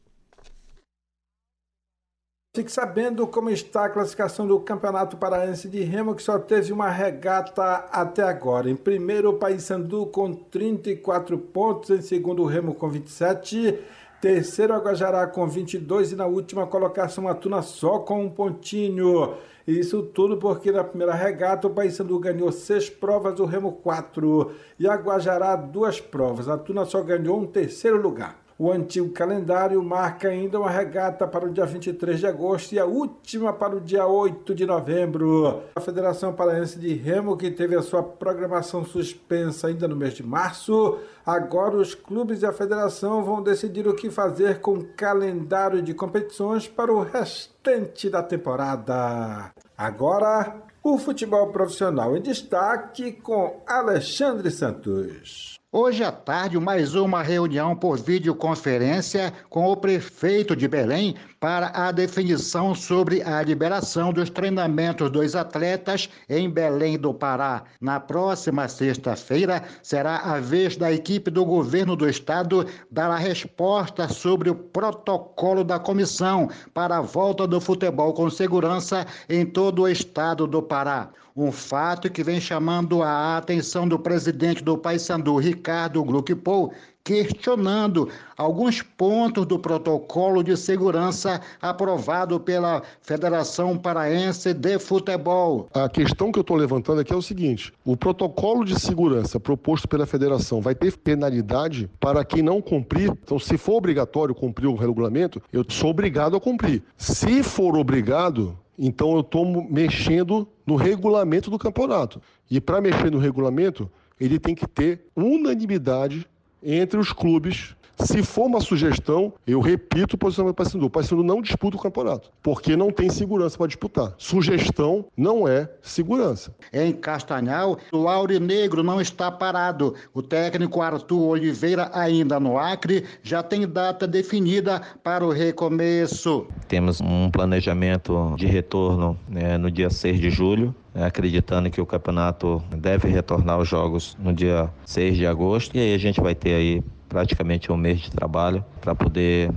[2.53, 6.89] Fique sabendo como está a classificação do Campeonato Paraense de Remo, que só teve uma
[6.89, 7.63] regata
[7.93, 8.69] até agora.
[8.69, 13.79] Em primeiro, o Paysandu com 34 pontos, em segundo, o Remo com 27,
[14.19, 19.37] terceiro, a Guajará com 22 e na última colocação, a Tuna só com um pontinho.
[19.79, 24.87] Isso tudo porque na primeira regata o Paysandu ganhou seis provas, o Remo quatro e
[24.87, 26.47] a Guajará duas provas.
[26.47, 28.39] A Tuna só ganhou um terceiro lugar.
[28.63, 32.85] O antigo calendário marca ainda uma regata para o dia 23 de agosto e a
[32.85, 35.63] última para o dia 8 de novembro.
[35.75, 40.21] A Federação Paraense de Remo, que teve a sua programação suspensa ainda no mês de
[40.21, 45.81] março, agora os clubes e a federação vão decidir o que fazer com o calendário
[45.81, 49.51] de competições para o restante da temporada.
[49.75, 55.60] Agora, o futebol profissional em destaque com Alexandre Santos.
[55.73, 61.93] Hoje à tarde, mais uma reunião por videoconferência com o prefeito de Belém para a
[61.93, 67.63] definição sobre a liberação dos treinamentos dos atletas em Belém do Pará.
[67.79, 74.09] Na próxima sexta-feira, será a vez da equipe do governo do estado dar a resposta
[74.09, 79.87] sobre o protocolo da comissão para a volta do futebol com segurança em todo o
[79.87, 81.11] estado do Pará.
[81.35, 86.73] Um fato que vem chamando a atenção do presidente do Paysandu, Ricardo Gluckpol,
[87.03, 95.67] questionando alguns pontos do protocolo de segurança aprovado pela Federação Paraense de Futebol.
[95.73, 99.87] A questão que eu estou levantando aqui é o seguinte: o protocolo de segurança proposto
[99.87, 103.11] pela federação vai ter penalidade para quem não cumprir?
[103.23, 106.83] Então, se for obrigatório cumprir o regulamento, eu sou obrigado a cumprir.
[106.97, 112.21] Se for obrigado, então eu estou mexendo no regulamento do campeonato.
[112.49, 116.27] E para mexer no regulamento, ele tem que ter unanimidade
[116.63, 117.75] entre os clubes.
[118.05, 120.85] Se for uma sugestão, eu repito o posicionamento do Paysandu.
[120.85, 124.13] O Paysandu não disputa o campeonato, porque não tem segurança para disputar.
[124.17, 126.53] Sugestão não é segurança.
[126.73, 129.93] Em Castanhal, o Aurinegro não está parado.
[130.13, 136.47] O técnico Arthur Oliveira, ainda no Acre, já tem data definida para o recomeço.
[136.67, 140.75] Temos um planejamento de retorno né, no dia 6 de julho.
[140.93, 145.77] Né, acreditando que o campeonato deve retornar aos jogos no dia 6 de agosto.
[145.77, 149.51] E aí a gente vai ter aí praticamente um mês de trabalho para poder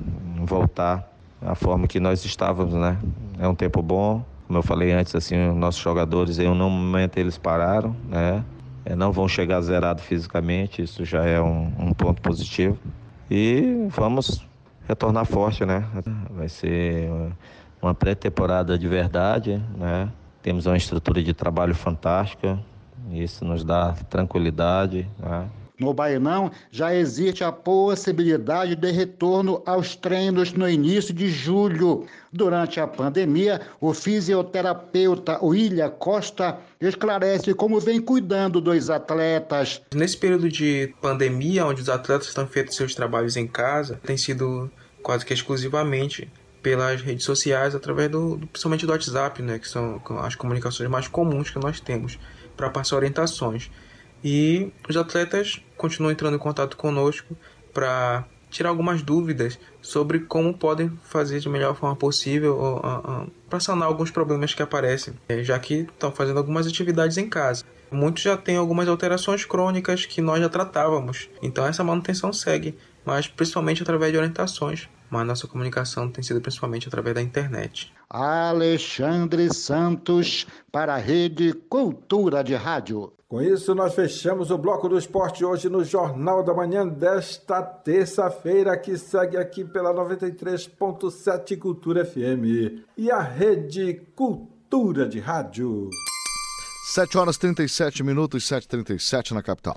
[0.45, 1.09] voltar
[1.41, 2.99] à forma que nós estávamos, né?
[3.39, 7.17] É um tempo bom, como eu falei antes, assim, os nossos jogadores em um momento
[7.17, 8.45] eles pararam, né?
[8.85, 12.77] É, não vão chegar zerado fisicamente, isso já é um, um ponto positivo.
[13.31, 14.45] E vamos
[14.89, 15.87] retornar forte, né?
[16.31, 17.09] Vai ser
[17.81, 20.11] uma pré-temporada de verdade, né?
[20.43, 22.59] Temos uma estrutura de trabalho fantástica,
[23.13, 25.09] isso nos dá tranquilidade.
[25.21, 25.49] Né?
[25.79, 32.07] No Bainão já existe a possibilidade de retorno aos treinos no início de julho.
[32.33, 39.83] Durante a pandemia, o fisioterapeuta William Costa esclarece como vem cuidando dos atletas.
[39.93, 44.71] Nesse período de pandemia, onde os atletas estão feitos seus trabalhos em casa, tem sido
[45.03, 46.31] quase que exclusivamente
[46.63, 51.51] pelas redes sociais, através do, principalmente do WhatsApp, né, que são as comunicações mais comuns
[51.51, 52.19] que nós temos
[52.57, 53.71] para passar orientações.
[54.25, 57.37] E os atletas continuam entrando em contato conosco
[57.75, 62.81] para tirar algumas dúvidas sobre como podem fazer de melhor forma possível
[63.51, 67.65] para sanar alguns problemas que aparecem, é, já que estão fazendo algumas atividades em casa.
[67.91, 73.27] Muitos já têm algumas alterações crônicas que nós já tratávamos, então essa manutenção segue, mas
[73.27, 77.93] principalmente através de orientações mas nossa comunicação tem sido principalmente através da internet.
[78.09, 83.13] Alexandre Santos para a Rede Cultura de Rádio.
[83.29, 88.77] Com isso, nós fechamos o bloco do esporte hoje no Jornal da Manhã desta terça-feira,
[88.77, 95.91] que segue aqui pela 93.7 Cultura FM e a Rede Cultura de Rádio.
[96.93, 99.77] 7 horas 37 minutos, 7h37 na capital.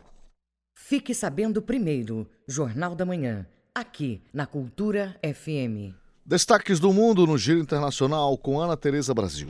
[0.76, 3.48] Fique sabendo primeiro, Jornal da Manhã
[3.80, 5.94] aqui na Cultura FM.
[6.26, 9.50] Destaques do mundo no Giro Internacional com Ana Tereza Brasil.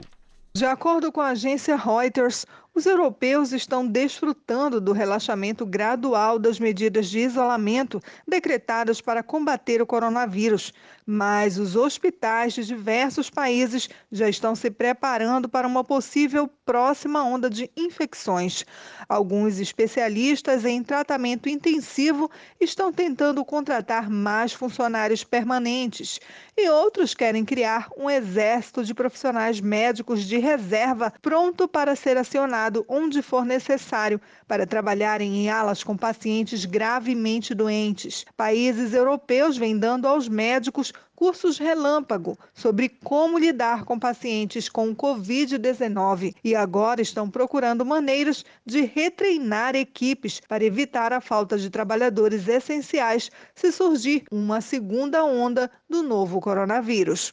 [0.54, 2.44] De acordo com a agência Reuters,
[2.78, 9.86] os europeus estão desfrutando do relaxamento gradual das medidas de isolamento decretadas para combater o
[9.86, 10.72] coronavírus,
[11.04, 17.50] mas os hospitais de diversos países já estão se preparando para uma possível próxima onda
[17.50, 18.64] de infecções.
[19.08, 26.20] Alguns especialistas em tratamento intensivo estão tentando contratar mais funcionários permanentes
[26.56, 32.67] e outros querem criar um exército de profissionais médicos de reserva pronto para ser acionado
[32.88, 38.24] onde for necessário para trabalharem em alas com pacientes gravemente doentes.
[38.36, 46.32] Países europeus vêm dando aos médicos cursos relâmpago sobre como lidar com pacientes com Covid-19
[46.44, 53.32] e agora estão procurando maneiras de retreinar equipes para evitar a falta de trabalhadores essenciais
[53.52, 57.32] se surgir uma segunda onda do novo coronavírus.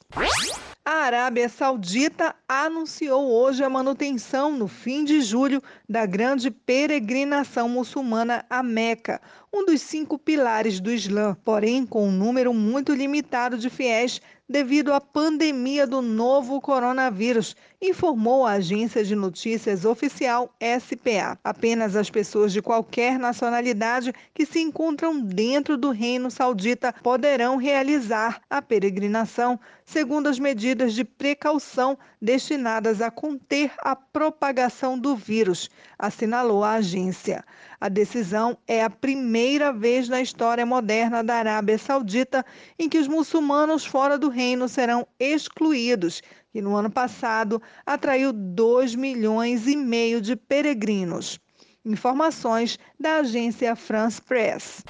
[0.88, 5.60] A Arábia Saudita anunciou hoje a manutenção, no fim de julho,
[5.90, 9.20] da grande peregrinação muçulmana a Meca,
[9.52, 14.94] um dos cinco pilares do Islã, porém com um número muito limitado de fiéis devido
[14.94, 17.56] à pandemia do novo coronavírus,
[17.90, 21.38] informou a agência de notícias oficial SPA.
[21.44, 28.42] Apenas as pessoas de qualquer nacionalidade que se encontram dentro do Reino Saudita poderão realizar
[28.50, 36.64] a peregrinação, segundo as medidas de precaução destinadas a conter a propagação do vírus, assinalou
[36.64, 37.44] a agência.
[37.80, 42.46] A decisão é a primeira vez na história moderna da Arábia Saudita
[42.80, 46.22] em que os muçulmanos fora do reino serão excluídos,
[46.56, 51.38] que no ano passado atraiu 2 milhões e meio de peregrinos.
[51.84, 54.82] Informações da agência France Press.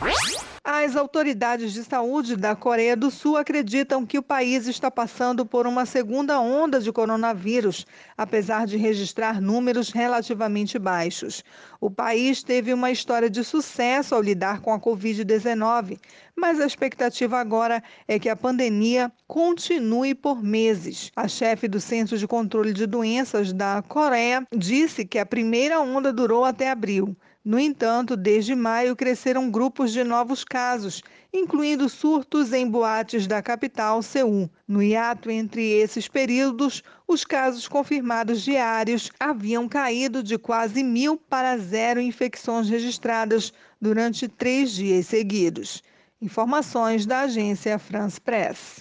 [0.63, 5.65] As autoridades de saúde da Coreia do Sul acreditam que o país está passando por
[5.65, 7.83] uma segunda onda de coronavírus,
[8.15, 11.43] apesar de registrar números relativamente baixos.
[11.85, 15.99] O país teve uma história de sucesso ao lidar com a Covid-19,
[16.35, 21.11] mas a expectativa agora é que a pandemia continue por meses.
[21.15, 26.11] A chefe do Centro de Controle de Doenças da Coreia disse que a primeira onda
[26.11, 27.15] durou até abril.
[27.45, 34.01] No entanto, desde maio cresceram grupos de novos casos, incluindo surtos em boates da capital,
[34.01, 34.49] Seul.
[34.67, 41.55] No hiato entre esses períodos, os casos confirmados diários haviam caído de quase mil para
[41.59, 45.83] zero infecções registradas durante três dias seguidos.
[46.19, 48.79] Informações da agência France Press.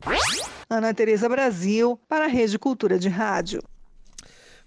[0.70, 3.60] Ana Tereza Brasil, para a Rede Cultura de Rádio.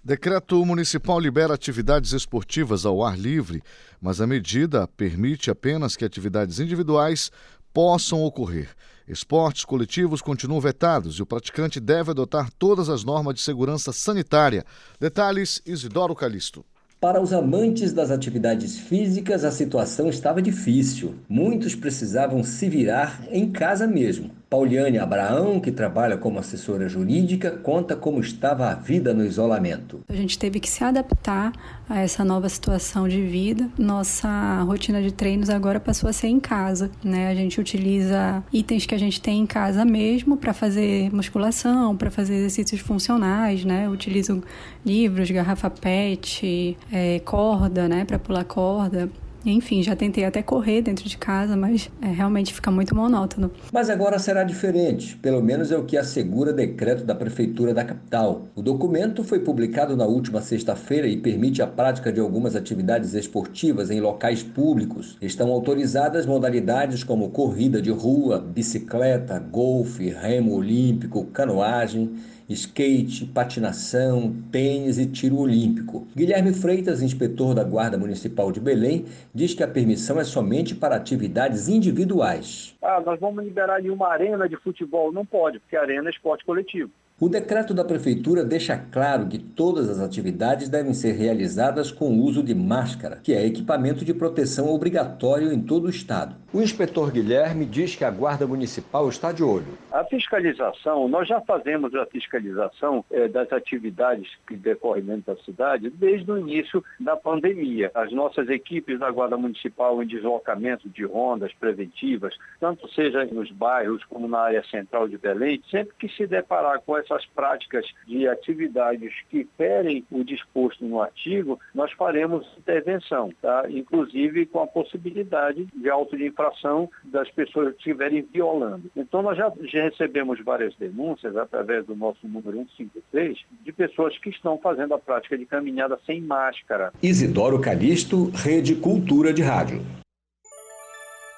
[0.02, 3.62] Decreto municipal libera atividades esportivas ao ar livre,
[4.00, 7.30] mas a medida permite apenas que atividades individuais
[7.74, 8.68] possam ocorrer.
[9.08, 14.64] Esportes coletivos continuam vetados e o praticante deve adotar todas as normas de segurança sanitária.
[15.00, 16.64] Detalhes: Isidoro Calixto.
[17.00, 21.14] Para os amantes das atividades físicas, a situação estava difícil.
[21.28, 24.32] Muitos precisavam se virar em casa mesmo.
[24.50, 30.00] Pauliane Abraão, que trabalha como assessora jurídica, conta como estava a vida no isolamento.
[30.08, 31.52] A gente teve que se adaptar
[31.86, 33.68] a essa nova situação de vida.
[33.78, 37.28] Nossa rotina de treinos agora passou a ser em casa, né?
[37.28, 42.10] A gente utiliza itens que a gente tem em casa mesmo para fazer musculação, para
[42.10, 43.84] fazer exercícios funcionais, né?
[43.84, 44.42] Eu utilizo
[44.84, 49.10] livros, garrafa PET, é, corda, né, para pular corda.
[49.50, 53.50] Enfim, já tentei até correr dentro de casa, mas é, realmente fica muito monótono.
[53.72, 58.48] Mas agora será diferente, pelo menos é o que assegura decreto da Prefeitura da capital.
[58.54, 63.90] O documento foi publicado na última sexta-feira e permite a prática de algumas atividades esportivas
[63.90, 65.16] em locais públicos.
[65.22, 72.12] Estão autorizadas modalidades como corrida de rua, bicicleta, golfe, remo olímpico, canoagem
[72.54, 76.06] skate, patinação, tênis e tiro olímpico.
[76.16, 80.96] Guilherme Freitas, inspetor da Guarda Municipal de Belém, diz que a permissão é somente para
[80.96, 82.76] atividades individuais.
[82.82, 85.12] Ah, nós vamos liberar ali uma arena de futebol.
[85.12, 86.90] Não pode, porque arena é esporte coletivo.
[87.20, 92.22] O decreto da Prefeitura deixa claro que todas as atividades devem ser realizadas com o
[92.22, 96.36] uso de máscara, que é equipamento de proteção obrigatório em todo o Estado.
[96.52, 99.76] O inspetor Guilherme diz que a Guarda Municipal está de olho.
[99.98, 105.90] A fiscalização, nós já fazemos a fiscalização eh, das atividades que decorrem dentro da cidade
[105.90, 107.90] desde o início da pandemia.
[107.92, 114.04] As nossas equipes da Guarda Municipal em deslocamento de rondas preventivas, tanto seja nos bairros
[114.04, 118.28] como na área central de Belém, sempre que se deparar com essa essas práticas de
[118.28, 123.64] atividades que ferem o disposto no artigo, nós faremos intervenção, tá?
[123.68, 128.90] inclusive com a possibilidade de auto de infração das pessoas que estiverem violando.
[128.94, 134.30] Então, nós já, já recebemos várias denúncias através do nosso número 153 de pessoas que
[134.30, 136.92] estão fazendo a prática de caminhada sem máscara.
[137.02, 139.80] Isidoro Calixto, Rede Cultura de Rádio.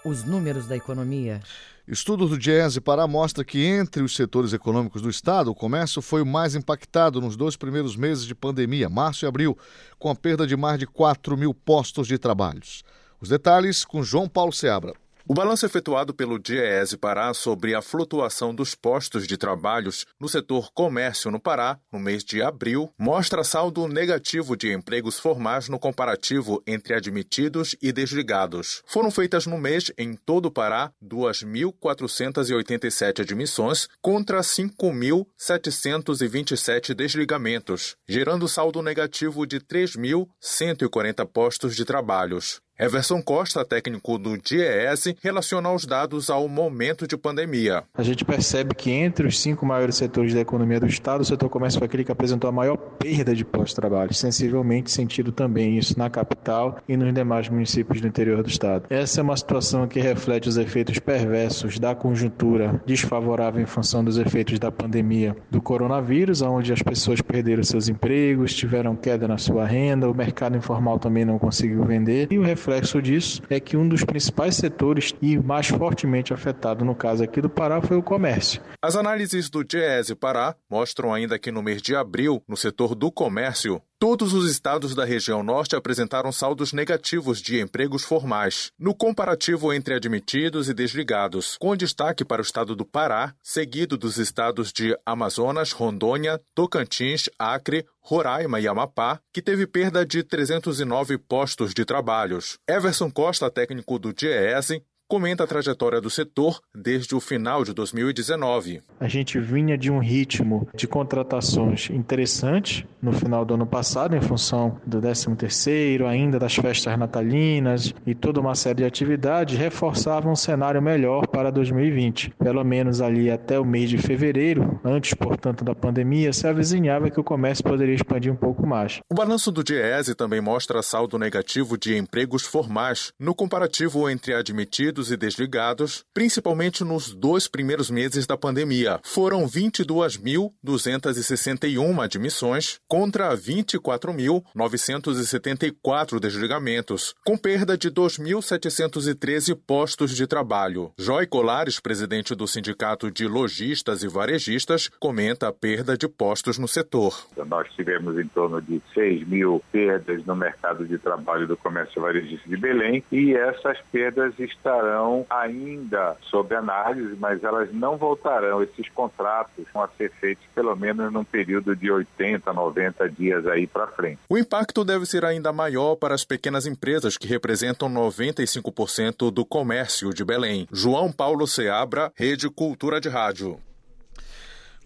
[0.04, 1.40] Os números da economia.
[1.86, 6.22] Estudo do Diese Pará mostra que entre os setores econômicos do Estado, o comércio foi
[6.22, 9.58] o mais impactado nos dois primeiros meses de pandemia, março e abril,
[9.98, 12.82] com a perda de mais de 4 mil postos de trabalhos.
[13.20, 14.94] Os detalhes com João Paulo Seabra.
[15.30, 20.72] O balanço efetuado pelo DIEESE Pará sobre a flutuação dos postos de trabalhos no setor
[20.72, 26.60] comércio no Pará, no mês de abril, mostra saldo negativo de empregos formais no comparativo
[26.66, 28.82] entre admitidos e desligados.
[28.84, 38.82] Foram feitas no mês, em todo o Pará, 2.487 admissões contra 5.727 desligamentos, gerando saldo
[38.82, 42.60] negativo de 3.140 postos de trabalhos.
[42.82, 47.84] Everson Costa, técnico do DIEESE, relaciona os dados ao momento de pandemia.
[47.94, 51.50] A gente percebe que entre os cinco maiores setores da economia do Estado, o setor
[51.50, 56.08] comércio foi aquele que apresentou a maior perda de pós-trabalho, sensivelmente sentido também isso na
[56.08, 58.86] capital e nos demais municípios do interior do Estado.
[58.88, 64.16] Essa é uma situação que reflete os efeitos perversos da conjuntura desfavorável em função dos
[64.16, 69.66] efeitos da pandemia do coronavírus, onde as pessoas perderam seus empregos, tiveram queda na sua
[69.66, 73.76] renda, o mercado informal também não conseguiu vender e o reflexo reflexo disso é que
[73.76, 78.02] um dos principais setores e mais fortemente afetado no caso aqui do Pará foi o
[78.02, 78.62] comércio.
[78.80, 83.10] As análises do Diese Pará mostram ainda que no mês de abril, no setor do
[83.10, 89.74] comércio, Todos os estados da região norte apresentaram saldos negativos de empregos formais, no comparativo
[89.74, 94.98] entre admitidos e desligados, com destaque para o estado do Pará, seguido dos estados de
[95.04, 102.58] Amazonas, Rondônia, Tocantins, Acre, Roraima e Amapá, que teve perda de 309 postos de trabalhos.
[102.66, 108.80] Everson Costa, técnico do DIEESE, comenta a trajetória do setor desde o final de 2019.
[109.00, 114.20] A gente vinha de um ritmo de contratações interessante no final do ano passado, em
[114.20, 120.36] função do 13º, ainda das festas natalinas e toda uma série de atividades, reforçava um
[120.36, 122.32] cenário melhor para 2020.
[122.38, 127.18] Pelo menos ali até o mês de fevereiro, antes, portanto, da pandemia, se avizinhava que
[127.18, 129.00] o comércio poderia expandir um pouco mais.
[129.10, 134.99] O balanço do Diese também mostra saldo negativo de empregos formais no comparativo entre admitidos
[135.08, 138.98] e desligados, principalmente nos dois primeiros meses da pandemia.
[139.04, 150.92] Foram 22.261 admissões contra 24.974 desligamentos, com perda de 2.713 postos de trabalho.
[150.98, 156.66] Joy Colares, presidente do Sindicato de Lojistas e Varejistas, comenta a perda de postos no
[156.66, 157.24] setor.
[157.46, 162.48] Nós tivemos em torno de 6 mil perdas no mercado de trabalho do comércio varejista
[162.48, 164.89] de Belém e essas perdas estarão
[165.28, 168.62] ainda sob análise, mas elas não voltarão.
[168.62, 173.86] Esses contratos vão ser feitos pelo menos num período de 80, 90 dias aí para
[173.88, 174.20] frente.
[174.28, 180.10] O impacto deve ser ainda maior para as pequenas empresas que representam 95% do comércio
[180.10, 180.66] de Belém.
[180.72, 183.58] João Paulo Seabra, Rede Cultura de Rádio.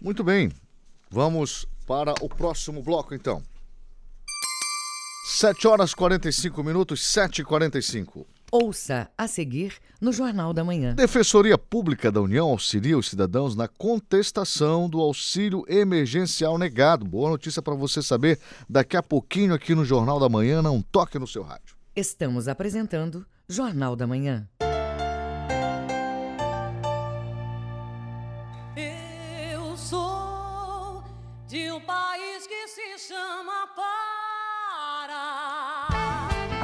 [0.01, 0.51] Muito bem.
[1.09, 3.41] Vamos para o próximo bloco então.
[5.27, 10.95] 7 horas 45 minutos, 7 e 45 Ouça a seguir no Jornal da Manhã.
[10.95, 17.03] Defensoria Pública da União auxilia os cidadãos na contestação do auxílio emergencial negado.
[17.03, 18.39] Boa notícia para você saber
[18.69, 20.61] daqui a pouquinho aqui no Jornal da Manhã.
[20.61, 21.75] Não toque no seu rádio.
[21.93, 24.47] Estamos apresentando Jornal da Manhã.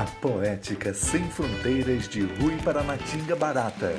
[0.02, 3.94] A poética sem fronteiras de Rui Paranatinga Barata.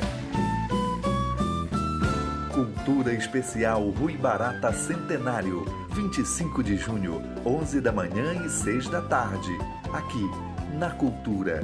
[2.52, 9.56] Cultura Especial Rui Barata Centenário, 25 de junho, 11 da manhã e 6 da tarde.
[9.92, 10.28] Aqui,
[10.76, 11.60] na Cultura.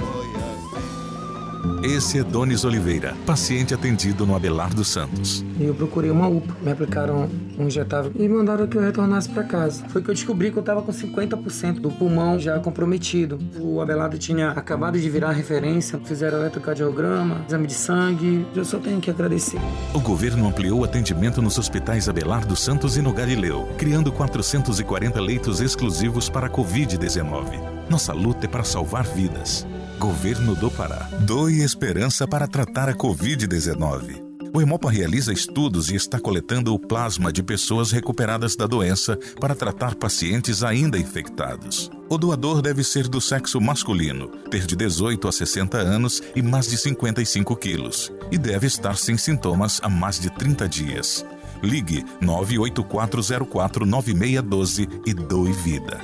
[1.83, 5.45] Esse é Donis Oliveira, paciente atendido no Abelardo Santos.
[5.61, 7.29] Eu procurei uma UPA, me aplicaram
[7.59, 9.85] um injetável e mandaram que eu retornasse para casa.
[9.89, 13.39] Foi que eu descobri que eu estava com 50% do pulmão já comprometido.
[13.59, 18.47] O Abelardo tinha acabado de virar referência, fizeram eletrocardiograma, exame de sangue.
[18.55, 19.61] Eu só tenho que agradecer.
[19.95, 25.61] O governo ampliou o atendimento nos hospitais Abelardo Santos e no Galileu, criando 440 leitos
[25.61, 27.79] exclusivos para a Covid-19.
[27.89, 29.67] Nossa luta é para salvar vidas.
[29.99, 31.09] Governo do Pará.
[31.23, 34.23] Doe esperança para tratar a Covid-19.
[34.55, 39.57] O Hemopa realiza estudos e está coletando o plasma de pessoas recuperadas da doença para
[39.57, 41.91] tratar pacientes ainda infectados.
[42.09, 46.69] O doador deve ser do sexo masculino, ter de 18 a 60 anos e mais
[46.69, 51.27] de 55 quilos, e deve estar sem sintomas há mais de 30 dias.
[51.61, 56.01] Ligue 984049612 e doe vida.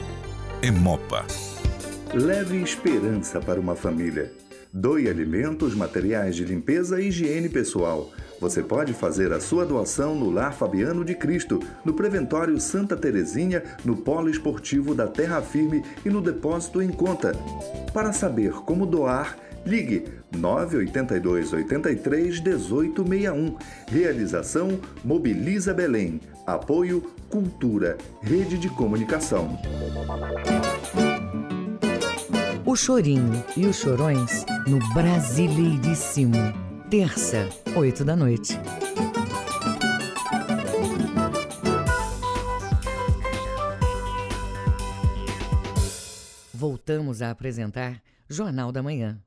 [0.60, 1.24] Hemopa.
[2.14, 4.32] Leve esperança para uma família.
[4.72, 8.12] Doe alimentos, materiais de limpeza e higiene pessoal.
[8.40, 13.64] Você pode fazer a sua doação no Lar Fabiano de Cristo, no Preventório Santa Terezinha,
[13.84, 17.32] no Polo Esportivo da Terra Firme e no Depósito em Conta.
[17.92, 19.36] Para saber como doar,
[19.66, 20.04] ligue
[20.36, 23.56] 982 83 1861.
[23.88, 26.20] Realização Mobiliza Belém.
[26.46, 29.58] Apoio Cultura, Rede de Comunicação.
[32.74, 36.34] O Chorinho e os Chorões no Brasileiríssimo.
[36.90, 38.58] Terça, 8 da noite.
[46.52, 49.20] Voltamos a apresentar Jornal da Manhã.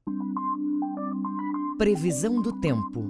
[1.77, 3.09] Previsão do tempo.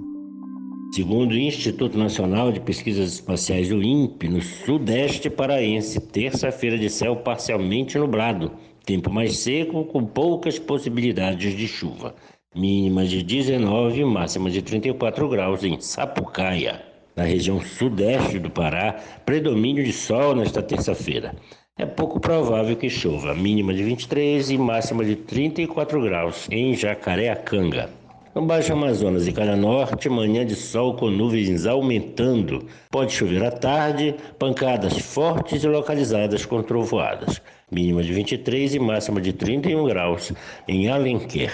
[0.92, 7.16] Segundo o Instituto Nacional de Pesquisas Espaciais, o INPE, no sudeste paraense, terça-feira de céu
[7.16, 8.52] parcialmente nublado,
[8.88, 12.14] tempo mais seco com poucas possibilidades de chuva.
[12.56, 16.80] Mínima de 19 e máxima de 34 graus em Sapucaia.
[17.14, 21.34] Na região sudeste do Pará, predomínio de sol nesta terça-feira.
[21.76, 27.90] É pouco provável que chova, mínima de 23 e máxima de 34 graus em Jacareacanga.
[28.34, 32.64] No Baixo Amazonas e Calha Norte, manhã de sol com nuvens aumentando.
[32.90, 37.42] Pode chover à tarde, pancadas fortes e localizadas com trovoadas.
[37.70, 40.32] Mínima de 23 e máxima de 31 graus
[40.66, 41.52] em Alenquer.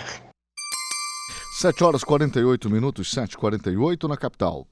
[1.60, 4.66] 7 horas 48 minutos, 7h48 na capital.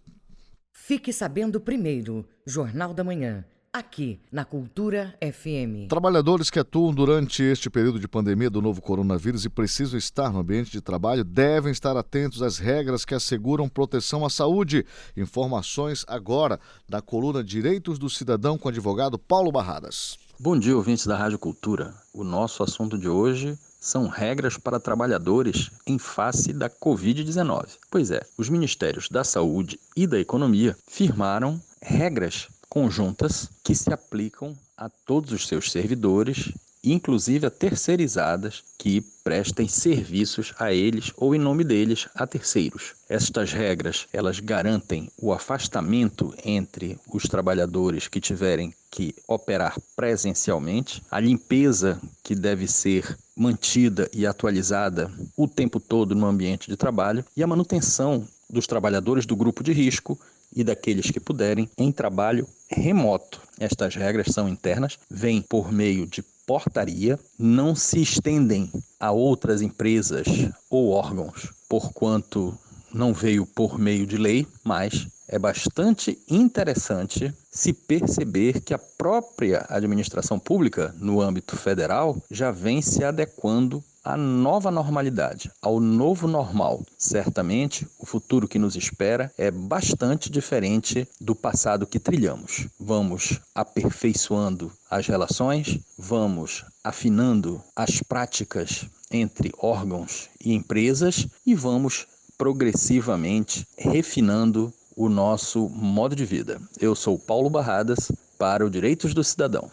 [0.73, 3.45] Fique sabendo primeiro, Jornal da Manhã.
[3.73, 5.89] aqui na Cultura FM.
[5.89, 10.41] Trabalhadores que atuam durante este período de pandemia do novo coronavírus e precisam estar no
[10.41, 14.85] ambiente de trabalho devem estar atentos às regras que asseguram proteção à saúde.
[15.17, 20.19] Informações agora da coluna Direitos do Cidadão com o advogado Paulo Barradas.
[20.45, 21.95] Bom dia, ouvintes da Rádio Cultura.
[22.13, 27.79] O nosso assunto de hoje são regras para trabalhadores em face da Covid-19.
[27.89, 34.53] Pois é, os Ministérios da Saúde e da Economia firmaram regras conjuntas que se aplicam
[34.77, 41.39] a todos os seus servidores, inclusive a terceirizadas que prestem serviços a eles ou em
[41.39, 42.95] nome deles a terceiros.
[43.09, 51.21] Estas regras, elas garantem o afastamento entre os trabalhadores que tiverem que operar presencialmente, a
[51.21, 57.43] limpeza que deve ser mantida e atualizada o tempo todo no ambiente de trabalho e
[57.43, 60.19] a manutenção dos trabalhadores do grupo de risco
[60.55, 63.41] e daqueles que puderem em trabalho remoto.
[63.59, 70.27] Estas regras são internas, vêm por meio de portaria, não se estendem a outras empresas
[70.71, 72.59] ou órgãos, porquanto
[72.93, 79.65] não veio por meio de lei, mas é bastante interessante se perceber que a própria
[79.69, 86.85] administração pública, no âmbito federal, já vem se adequando à nova normalidade, ao novo normal.
[86.99, 92.67] Certamente, o futuro que nos espera é bastante diferente do passado que trilhamos.
[92.79, 103.67] Vamos aperfeiçoando as relações, vamos afinando as práticas entre órgãos e empresas e vamos progressivamente
[103.77, 106.61] refinando o nosso modo de vida.
[106.81, 109.71] Eu sou Paulo Barradas para o Direitos do Cidadão.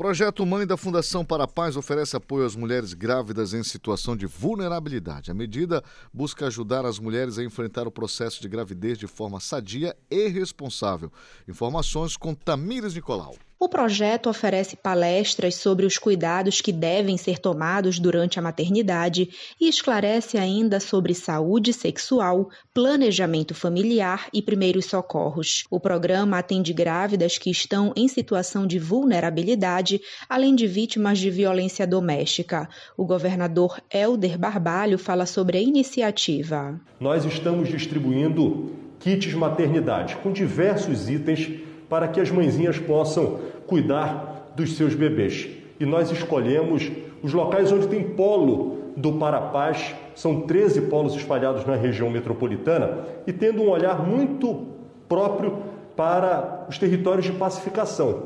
[0.00, 4.24] Projeto Mãe da Fundação para a Paz oferece apoio às mulheres grávidas em situação de
[4.24, 5.30] vulnerabilidade.
[5.30, 9.94] A medida busca ajudar as mulheres a enfrentar o processo de gravidez de forma sadia
[10.10, 11.12] e responsável.
[11.46, 13.36] Informações com Tamires Nicolau.
[13.62, 19.28] O projeto oferece palestras sobre os cuidados que devem ser tomados durante a maternidade
[19.60, 25.64] e esclarece ainda sobre saúde sexual, planejamento familiar e primeiros socorros.
[25.70, 31.86] O programa atende grávidas que estão em situação de vulnerabilidade, além de vítimas de violência
[31.86, 32.66] doméstica.
[32.96, 36.80] O governador Helder Barbalho fala sobre a iniciativa.
[36.98, 44.76] Nós estamos distribuindo kits maternidade com diversos itens para que as mãezinhas possam cuidar dos
[44.76, 45.48] seus bebês.
[45.78, 46.90] E nós escolhemos
[47.22, 53.32] os locais onde tem polo do Parapaz, são 13 polos espalhados na região metropolitana, e
[53.32, 54.66] tendo um olhar muito
[55.08, 55.58] próprio
[55.96, 58.22] para os territórios de pacificação,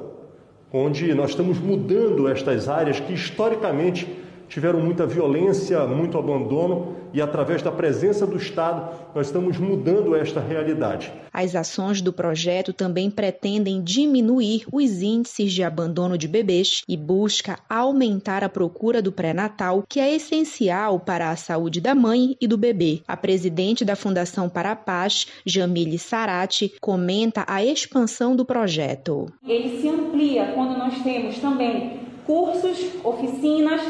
[0.72, 4.06] onde nós estamos mudando estas áreas que historicamente
[4.54, 10.38] tiveram muita violência, muito abandono e através da presença do Estado nós estamos mudando esta
[10.38, 11.12] realidade.
[11.32, 17.58] As ações do projeto também pretendem diminuir os índices de abandono de bebês e busca
[17.68, 22.56] aumentar a procura do pré-natal, que é essencial para a saúde da mãe e do
[22.56, 23.02] bebê.
[23.08, 29.26] A presidente da Fundação para a Paz, Jamile Sarati, comenta a expansão do projeto.
[29.44, 33.80] Ele se amplia quando nós temos também cursos, oficinas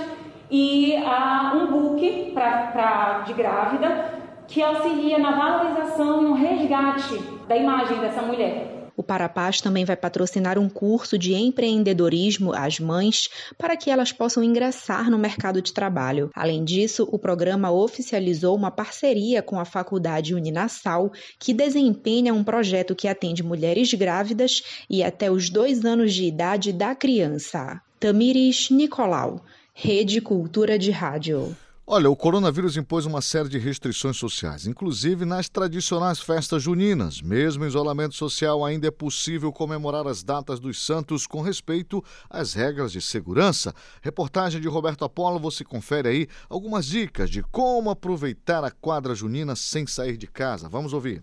[0.51, 7.19] e uh, um book pra, pra, de grávida que auxilia na valorização e no resgate
[7.49, 8.75] da imagem dessa mulher.
[8.97, 13.29] O Parapaz também vai patrocinar um curso de empreendedorismo às mães
[13.59, 16.31] para que elas possam ingressar no mercado de trabalho.
[16.33, 22.95] Além disso, o programa oficializou uma parceria com a Faculdade Uninassal, que desempenha um projeto
[22.95, 27.81] que atende mulheres grávidas e até os dois anos de idade da criança.
[27.99, 29.43] Tamires Nicolau,
[29.77, 31.55] Rede Cultura de Rádio.
[31.85, 37.21] Olha, o coronavírus impôs uma série de restrições sociais, inclusive nas tradicionais festas juninas.
[37.21, 42.55] Mesmo em isolamento social, ainda é possível comemorar as datas dos santos com respeito às
[42.55, 43.75] regras de segurança.
[44.01, 49.57] Reportagem de Roberto Apolo, você confere aí algumas dicas de como aproveitar a quadra junina
[49.57, 50.69] sem sair de casa.
[50.69, 51.23] Vamos ouvir.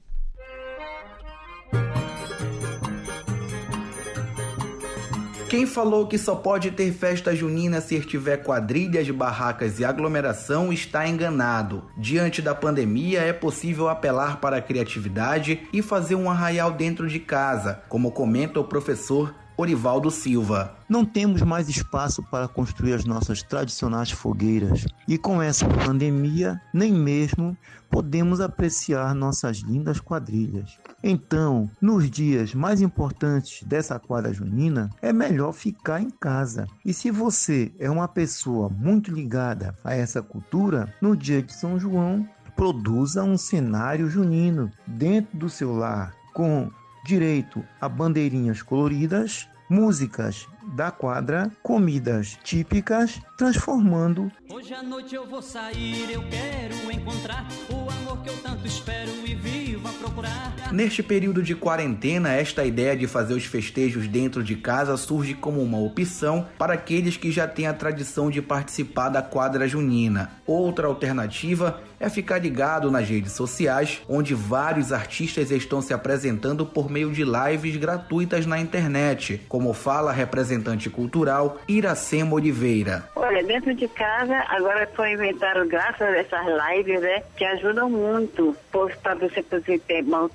[5.52, 11.06] Quem falou que só pode ter festa junina se tiver quadrilhas, barracas e aglomeração está
[11.06, 11.84] enganado.
[11.97, 17.20] Diante da pandemia, é possível apelar para a criatividade e fazer um arraial dentro de
[17.20, 20.76] casa, como comenta o professor Orivaldo Silva.
[20.89, 26.91] Não temos mais espaço para construir as nossas tradicionais fogueiras e com essa pandemia, nem
[26.91, 27.56] mesmo
[27.89, 30.80] podemos apreciar nossas lindas quadrilhas.
[31.04, 36.66] Então, nos dias mais importantes dessa quadra junina, é melhor ficar em casa.
[36.86, 41.78] E se você é uma pessoa muito ligada a essa cultura, no dia de São
[41.78, 46.70] João, produza um cenário junino dentro do seu lar com
[47.04, 54.32] direito a bandeirinhas coloridas, músicas da quadra, comidas típicas, transformando.
[54.49, 59.12] Hoje à noite eu vou sair, eu quero encontrar o amor que eu tanto espero
[59.26, 60.52] e vivo a procurar.
[60.72, 65.62] Neste período de quarentena, esta ideia de fazer os festejos dentro de casa surge como
[65.62, 70.32] uma opção para aqueles que já têm a tradição de participar da quadra junina.
[70.45, 76.89] Outra alternativa é ficar ligado nas redes sociais, onde vários artistas estão se apresentando por
[76.89, 83.04] meio de lives gratuitas na internet, como fala a representante cultural Iracema Oliveira.
[83.16, 88.56] Olha, dentro de casa, agora foi inventaram, graças a essas lives, né, que ajudam muito.
[89.04, 89.82] Para você poder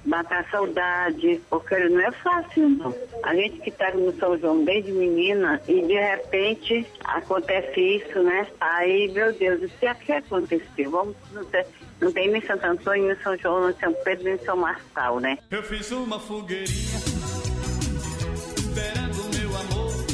[0.04, 2.94] matar saudade, porque não é fácil, não.
[3.22, 8.46] A gente que está no São João desde menina e de repente acontece isso, né?
[8.60, 10.90] Aí, meu Deus, o que, é que aconteceu?
[10.90, 11.16] Vamos,
[11.56, 11.66] não, ter,
[12.00, 15.38] não tem nem Santo Antônio, nem São João, nem São Pedro, nem São Marçal, né?
[15.50, 16.98] Eu fiz uma fogueirinha,
[18.56, 20.06] esperando meu amor.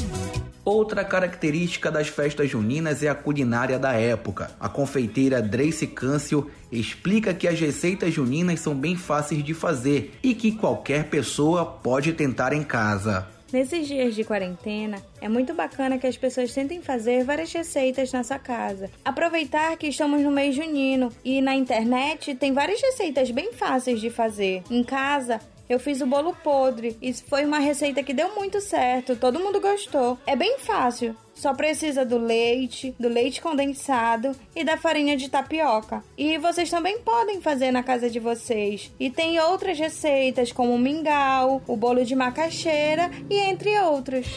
[0.65, 4.51] Outra característica das festas juninas é a culinária da época.
[4.57, 10.33] A confeiteira Drace Câncio explica que as receitas juninas são bem fáceis de fazer e
[10.33, 13.27] que qualquer pessoa pode tentar em casa.
[13.53, 18.39] Nesses dias de quarentena, é muito bacana que as pessoas tentem fazer várias receitas nessa
[18.39, 18.89] casa.
[19.05, 24.09] Aproveitar que estamos no mês junino e na internet tem várias receitas bem fáceis de
[24.09, 24.63] fazer.
[24.71, 25.39] Em casa,
[25.73, 29.59] eu fiz o bolo podre e foi uma receita que deu muito certo, todo mundo
[29.59, 30.19] gostou.
[30.25, 36.03] É bem fácil, só precisa do leite, do leite condensado e da farinha de tapioca.
[36.15, 38.91] E vocês também podem fazer na casa de vocês.
[38.99, 44.27] E tem outras receitas como o mingau, o bolo de macaxeira e entre outros.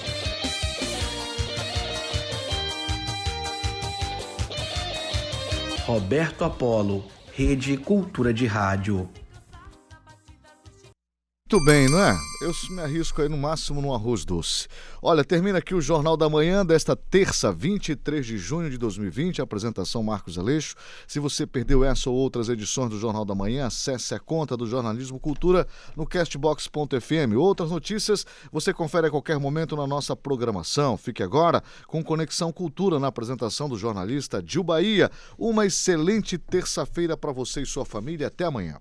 [5.85, 9.09] Roberto Apolo, Rede Cultura de Rádio.
[11.49, 12.19] Muito bem, não é?
[12.41, 14.67] Eu me arrisco aí no máximo no arroz doce.
[15.01, 19.41] Olha, termina aqui o Jornal da Manhã desta terça, 23 de junho de 2020.
[19.41, 20.75] apresentação Marcos Aleixo.
[21.07, 24.67] Se você perdeu essa ou outras edições do Jornal da Manhã, acesse a conta do
[24.67, 27.37] Jornalismo Cultura no castbox.fm.
[27.39, 30.97] Outras notícias você confere a qualquer momento na nossa programação.
[30.97, 35.09] Fique agora com Conexão Cultura na apresentação do jornalista Gil Bahia.
[35.39, 38.27] Uma excelente terça-feira para você e sua família.
[38.27, 38.81] Até amanhã.